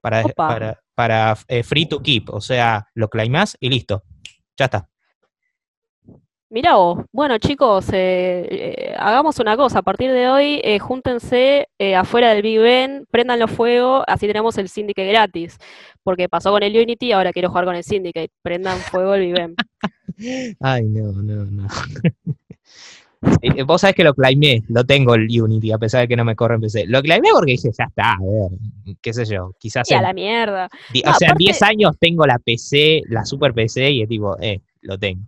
[0.00, 0.48] para, Opa.
[0.48, 4.04] para, para eh, free to keep, o sea, lo claimás y listo,
[4.56, 4.88] ya está.
[6.48, 11.66] Mirá vos, bueno chicos, eh, eh, hagamos una cosa, a partir de hoy eh, júntense
[11.76, 15.58] eh, afuera del Big Ben, prendanlo fuego, así tenemos el Syndicate gratis,
[16.04, 19.32] porque pasó con el Unity, ahora quiero jugar con el Syndicate, prendan fuego el Big
[19.34, 19.54] Ben.
[20.60, 21.66] Ay, no, no, no.
[23.42, 26.24] Eh, vos sabés que lo claimé, lo tengo el Unity, a pesar de que no
[26.24, 26.84] me corre en PC.
[26.86, 30.02] Lo claimé porque dije, ya está, a ver, qué sé yo, quizás Y a en
[30.04, 30.68] la mierda.
[30.92, 34.02] Di- No, o sea, en aparte- 10 años tengo la PC, la super PC, y
[34.02, 35.24] es tipo, eh, lo tengo.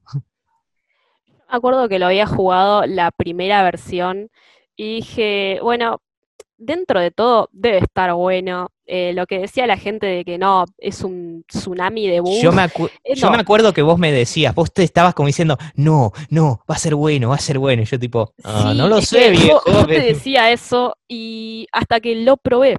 [1.51, 4.29] Me acuerdo que lo había jugado la primera versión
[4.77, 6.01] y dije, bueno,
[6.59, 8.69] dentro de todo debe estar bueno.
[8.91, 12.41] Eh, lo que decía la gente de que no, es un tsunami de bugs.
[12.41, 13.37] Yo, me, acu- eh, yo no.
[13.37, 16.79] me acuerdo que vos me decías, vos te estabas como diciendo, no, no, va a
[16.79, 17.83] ser bueno, va a ser bueno.
[17.83, 19.61] Y yo tipo, "Ah, no lo sé, yo- viejo.
[19.67, 22.77] Yo, te decía eso y hasta que lo probé,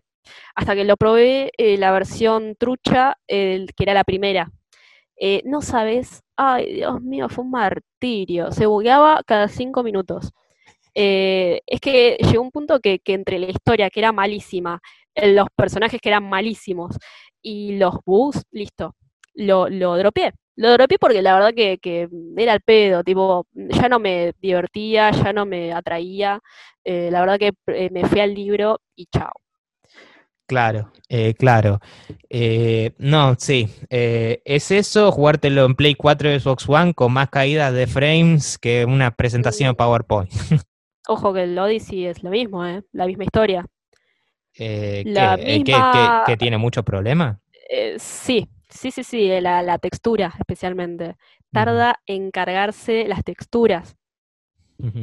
[0.55, 4.51] hasta que lo probé eh, la versión trucha, el, que era la primera.
[5.21, 8.51] Eh, no sabes, ay Dios mío, fue un martirio.
[8.51, 10.31] Se bugueaba cada cinco minutos.
[10.95, 14.81] Eh, es que llegó un punto que, entre la historia, que era malísima,
[15.15, 16.97] los personajes que eran malísimos
[17.41, 18.95] y los bugs, listo,
[19.35, 20.33] lo, lo dropeé.
[20.55, 25.11] Lo dropeé porque la verdad que, que era el pedo, tipo, ya no me divertía,
[25.11, 26.39] ya no me atraía.
[26.83, 27.53] eh, la verdad que
[27.91, 29.31] me fui al libro y chao.
[30.49, 31.79] Claro, eh, claro.
[32.27, 33.69] Eh, no, sí.
[33.91, 38.57] eh, es eso, jugártelo en Play 4 y Xbox One con más caídas de frames
[38.57, 40.31] que una presentación de PowerPoint.
[41.07, 42.81] Ojo que el Odyssey es lo mismo, ¿eh?
[42.93, 43.63] La misma historia.
[44.57, 47.39] Eh, La ¿qué, eh, misma- qué tiene mucho problema?
[47.69, 51.15] Eh, sí, sí, sí, sí, la, la textura especialmente.
[51.51, 53.95] Tarda en cargarse las texturas.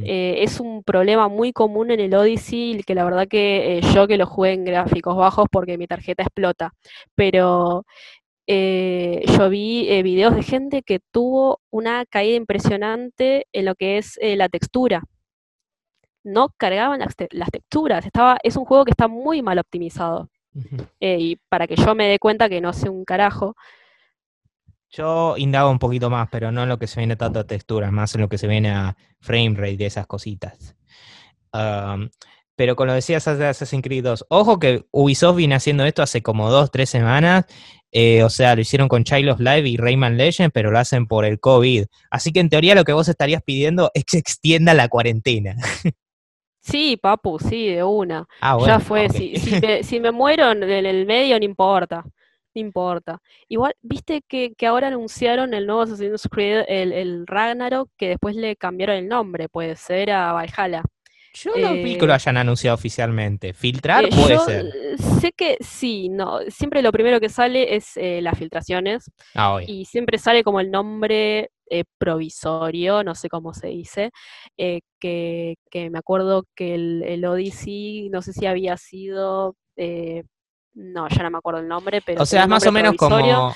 [0.01, 4.07] Eh, es un problema muy común en el Odyssey, que la verdad que eh, yo
[4.07, 6.73] que lo jugué en gráficos bajos porque mi tarjeta explota,
[7.15, 7.85] pero
[8.47, 14.19] eh, yo vi videos de gente que tuvo una caída impresionante en lo que es
[14.21, 15.03] la textura.
[16.23, 20.29] No cargaban las, te- las texturas, estaba, es un juego que está muy mal optimizado.
[20.99, 23.55] Y para que yo me dé cuenta que no sé un carajo.
[24.97, 27.91] Yo indago un poquito más, pero no en lo que se viene tanto a texturas,
[27.91, 30.75] más en lo que se viene a frame rate de esas cositas.
[32.55, 36.23] pero con lo decías de Assassin's Creed 2, ojo que Ubisoft viene haciendo esto hace
[36.23, 37.45] como dos, tres semanas.
[37.91, 41.05] Eh, o sea, lo hicieron con Child of Life y Rayman Legends, pero lo hacen
[41.05, 41.85] por el COVID.
[42.09, 45.55] Así que en teoría lo que vos estarías pidiendo es que extienda la cuarentena.
[46.59, 48.27] Sí, papu, sí, de una.
[48.41, 49.09] Ah, ya fue.
[49.09, 52.03] Si, me, muero en el medio, no importa.
[52.57, 53.21] No importa.
[53.47, 58.55] Igual, viste que, ahora anunciaron el nuevo Assassin's Creed, el, el, Ragnarok, que después le
[58.55, 60.81] cambiaron el nombre, puede ser a Valhalla.
[61.35, 63.53] Yo no vi que lo eh, hayan anunciado oficialmente.
[63.53, 64.73] ¿Filtrar eh, puede ser?
[65.19, 66.39] Sé que sí, no.
[66.47, 69.11] Siempre lo primero que sale es eh, las filtraciones.
[69.35, 74.09] Ah, y siempre sale como el nombre eh, provisorio, no sé cómo se dice,
[74.57, 75.57] eh, que,
[75.91, 79.55] me acuerdo que el, el, Odyssey, no sé si había sido...
[80.77, 82.21] Eh, no, ya no me acuerdo el nombre, pero...
[82.21, 83.53] O sea, es más o menos como,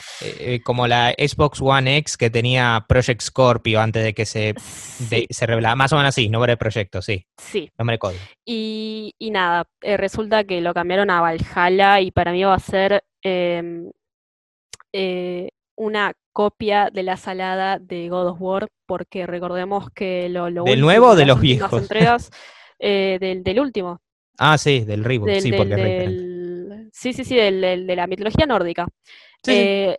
[0.63, 5.75] como la Xbox One X que tenía Project Scorpio antes de que se, se revelara.
[5.75, 7.25] Más o menos así, nombre de proyecto, sí.
[7.37, 7.69] Sí.
[7.77, 8.21] Nombre de código.
[8.45, 13.03] Y, y nada, resulta que lo cambiaron a Valhalla y para mí va a ser
[13.23, 13.89] em,
[15.75, 20.81] una copia de la salada de God of War, porque recordemos que lo, lo ¿Del
[20.81, 21.81] nuevo o de los viejos?
[21.81, 22.31] entregas
[22.79, 23.99] eh, del, último.
[24.37, 25.75] Ah, sí, del reboot, sí, porque
[26.91, 28.87] Sí, sí, sí, de la mitología nórdica.
[29.47, 29.97] Eh,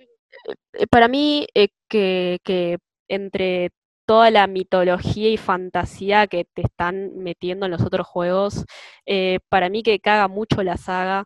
[0.75, 1.47] eh, para mí,
[1.89, 2.79] que, que
[3.09, 3.71] entre
[4.07, 8.65] toda la mitología y fantasía que te están metiendo en los otros juegos,
[9.49, 11.25] para mí que caga mucho la saga.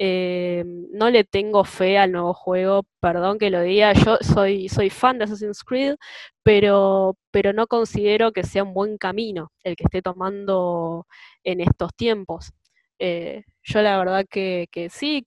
[0.00, 0.62] Eh,
[0.92, 5.18] no le tengo fe al nuevo juego, perdón que lo diga, yo soy, soy fan
[5.18, 5.96] de Assassin's Creed,
[6.44, 11.06] pero, pero no considero que sea un buen camino el que esté tomando
[11.42, 12.52] en estos tiempos.
[13.00, 15.26] Eh, yo la verdad que, sí,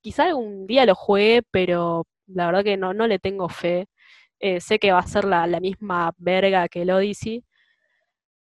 [0.00, 3.86] quizá algún día lo juegue, pero la verdad que no, no le tengo fe.
[4.40, 7.44] Eh, sé que va a ser la, la, misma verga que el Odyssey.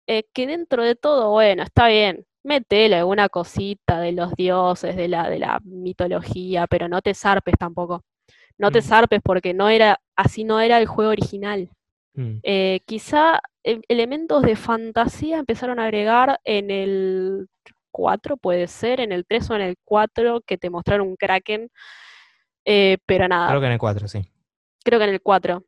[0.08, 5.30] que dentro de todo, bueno, está bien, metele alguna cosita de los dioses, de la,
[5.30, 8.04] de la mitología, pero no te zarpes tampoco.
[8.58, 8.84] No te mm.
[8.84, 11.70] zarpes porque no era, así no era el juego original.
[12.14, 12.40] Mm.
[12.44, 17.48] Eh, quizá elementos de fantasía empezaron a agregar en el
[17.92, 21.70] 4, puede ser, en el 3 o en el 4, que te mostraron un Kraken,
[22.66, 23.50] eh, pero nada.
[23.50, 24.22] Creo que en el 4, sí.
[24.84, 25.64] Creo que en el 4.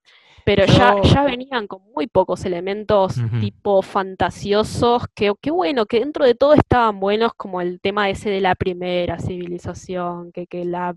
[0.45, 6.35] Pero ya, ya venían con muy pocos elementos tipo fantasiosos, que, bueno, que dentro de
[6.35, 10.95] todo estaban buenos, como el tema ese de la primera civilización, que, que la,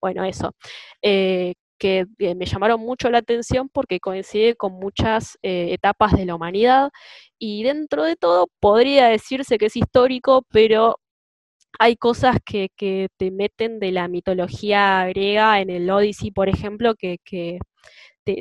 [0.00, 0.52] bueno, eso,
[1.00, 6.26] eh, que eh, me llamaron mucho la atención porque coincide con muchas eh, etapas de
[6.26, 6.90] la humanidad
[7.38, 10.98] y dentro de todo podría decirse que es histórico, pero
[11.78, 16.94] hay cosas que, que te meten de la mitología griega en el Odyssey, por ejemplo,
[16.94, 17.58] que, que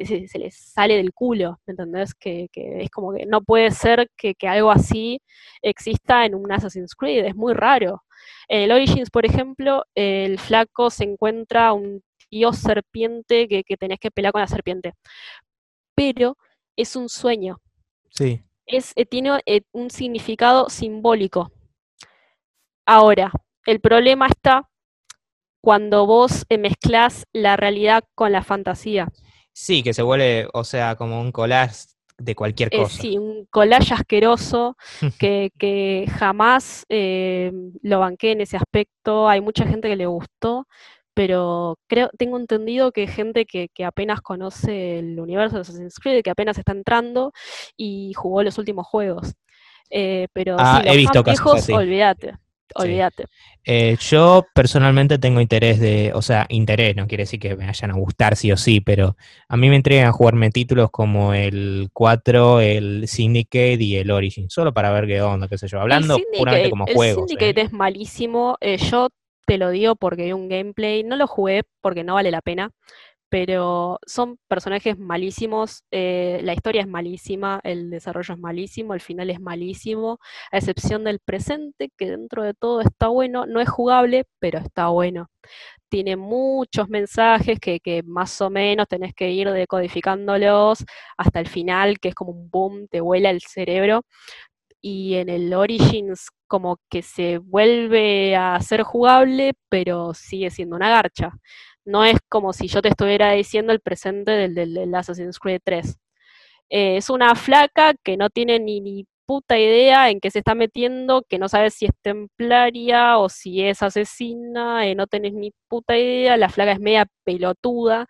[0.05, 2.13] se, les sale del culo, ¿me entendés?
[2.13, 5.21] Que, es como que no puede ser que, algo así
[5.61, 8.03] exista en un Assassin's Creed, es muy raro.
[8.47, 13.99] En el Origins, por ejemplo, el flaco se encuentra un tío serpiente que, que tenés
[13.99, 14.93] que pelear con la serpiente,
[15.95, 16.37] pero
[16.75, 17.59] es un sueño.
[18.09, 18.43] Sí.
[18.65, 21.51] Es, eh, tiene eh, un significado simbólico.
[22.85, 23.31] Ahora,
[23.65, 24.69] el problema está
[25.61, 29.09] cuando vos eh, mezclas la realidad con la fantasía.
[29.51, 33.01] Sí, que se vuelve, o sea, como un collage de cualquier eh, cosa.
[33.01, 34.77] sí, un collage asqueroso
[35.19, 37.51] que, jamás eh,
[37.81, 39.27] lo banqué en ese aspecto.
[39.27, 40.67] Hay mucha gente que le gustó,
[41.17, 46.29] pero creo, tengo entendido que gente que, apenas conoce el universo de Assassin's Creed, que
[46.29, 47.33] apenas está entrando
[47.75, 49.33] y jugó los últimos juegos.
[49.89, 52.35] Eh, pero ah, he visto viejos, olvídate.
[52.75, 53.25] Olvídate.
[53.63, 57.89] Eh, yo personalmente tengo interés de, o sea, interés, no quiere decir que me vayan
[57.89, 59.15] a gustar sí o sí, pero
[59.47, 64.51] a mí me entregan a jugarme títulos como el 4, el Syndicate y el Origin,
[64.51, 67.23] solo para ver qué onda, qué sé yo, hablando puramente como juegos.
[67.23, 67.63] El Syndicate ¿eh?
[67.63, 69.09] es malísimo, eh, yo
[69.47, 72.71] te lo digo porque hay un gameplay, no lo jugué porque no vale la pena,
[73.29, 79.29] pero son personajes malísimos, eh, la historia es malísima, el desarrollo es malísimo, el final
[79.29, 80.19] es malísimo,
[80.51, 84.87] a excepción del presente, que dentro de todo está bueno, no es jugable, pero está
[84.89, 85.29] bueno.
[85.89, 90.85] Tiene muchos mensajes que, que más o menos tenés que ir decodificándolos
[91.17, 94.03] hasta el final, que es como un boom, te vuela el cerebro.
[94.81, 100.89] Y en el Origins como que se vuelve a ser jugable, pero sigue siendo una
[100.89, 101.33] garcha
[101.87, 105.97] no es como si yo te estuviera diciendo el presente del, Assassin's Creed 3.
[106.69, 111.23] Eh, es una flaca que no tiene ni, puta idea en qué se está metiendo,
[111.29, 115.97] que no sabes si es templaria o si es asesina, eh, no tenés ni puta
[115.97, 118.07] idea, la flaca es media pelotuda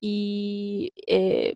[0.00, 1.54] y eh,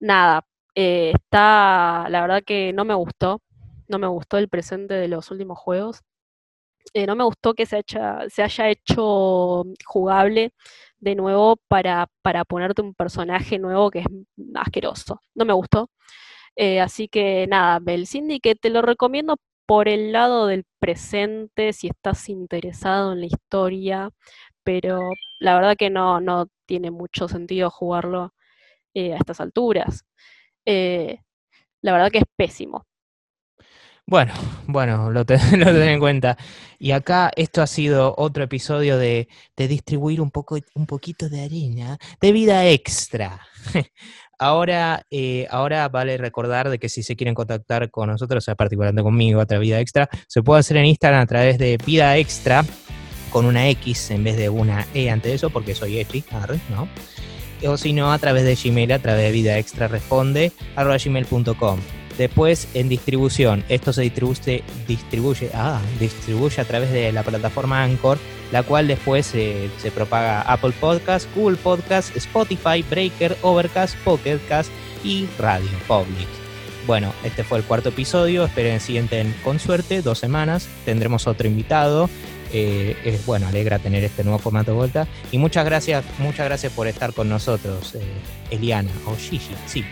[0.00, 0.44] nada,
[0.74, 3.40] está, la verdad que no me gustó,
[3.92, 6.02] no me gustó el presente de los últimos juegos.
[7.06, 10.52] no me gustó que se haya, se haya hecho jugable
[10.98, 14.06] de nuevo para, para ponerte un personaje nuevo que es
[14.54, 15.20] asqueroso.
[15.34, 15.90] No me gustó.
[16.56, 18.06] Eh, así que nada, Bell
[18.42, 19.36] que te lo recomiendo
[19.66, 24.10] por el lado del presente, si estás interesado en la historia,
[24.64, 25.00] pero
[25.38, 28.34] la verdad que no, no tiene mucho sentido jugarlo
[28.94, 30.04] eh, a estas alturas.
[30.66, 31.20] Eh,
[31.82, 32.86] la verdad que es pésimo.
[34.06, 34.34] Bueno,
[34.66, 36.36] bueno, lo, ten, en cuenta.
[36.78, 41.98] Y acá esto ha sido otro episodio de, distribuir un, poco, un poquito de arena
[42.20, 43.40] de vida extra.
[44.38, 48.56] Ahora, eh, ahora vale recordar de que si se quieren contactar con nosotros, o sea,
[48.56, 51.78] particularmente conmigo, a través de Vida Extra, se puede hacer en Instagram a través de
[51.86, 52.64] Vida Extra
[53.30, 56.24] con una X en vez de una E antes de eso, porque soy Epi,
[56.70, 56.88] ¿no?
[57.70, 61.78] O si no, a través de Gmail, a través de Vida Extra Responde, arroba gmail.com.
[62.18, 68.18] Después en distribución, esto se distribuye, distribuye, ah, distribuye a través de la plataforma Anchor,
[68.52, 74.70] la cual después se propaga Apple Podcast, Google Podcast, Spotify, Breaker, Overcast, Pocketcast
[75.02, 76.28] y Radio Public.
[76.86, 82.10] Bueno, este fue el cuarto episodio, esperen siguienten con suerte, dos semanas, tendremos otro invitado.
[82.52, 85.06] Eh, es bueno, alegra tener este nuevo formato de vuelta.
[85.30, 88.00] Y muchas gracias, muchas gracias por estar con nosotros, eh,
[88.50, 89.84] Eliana o Gigi, sí.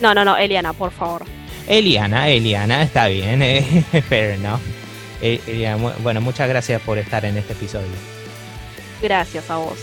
[0.00, 1.24] No, no, no, Eliana, por favor.
[1.66, 4.60] Eliana, Eliana, está bien, eh, fair enough.
[5.20, 7.86] Eh, bueno, muchas gracias por estar en este episodio.
[9.02, 9.78] Gracias a vos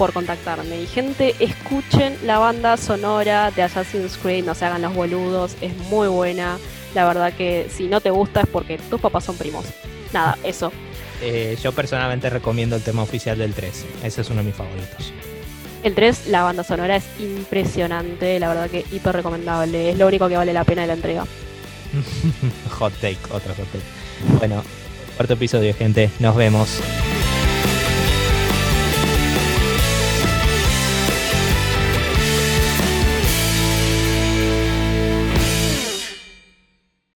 [0.00, 0.80] por contactarme.
[0.80, 5.76] Y gente, escuchen la banda sonora de Assassin's Creed, no se hagan los boludos, es
[5.90, 6.58] muy buena.
[6.94, 9.66] La verdad que si no te gusta es porque tus papás son primos.
[10.12, 10.72] Nada, eso.
[11.22, 13.86] Eh, yo personalmente recomiendo el tema oficial del 3.
[14.02, 15.12] Ese es uno de mis favoritos.
[15.82, 19.90] El 3, la banda sonora es impresionante, la verdad que hiper recomendable.
[19.90, 21.24] Es lo único que vale la pena de la entrega.
[22.78, 24.38] hot take, otro hot take.
[24.38, 24.62] Bueno,
[25.16, 26.10] cuarto episodio, gente.
[26.18, 26.80] Nos vemos.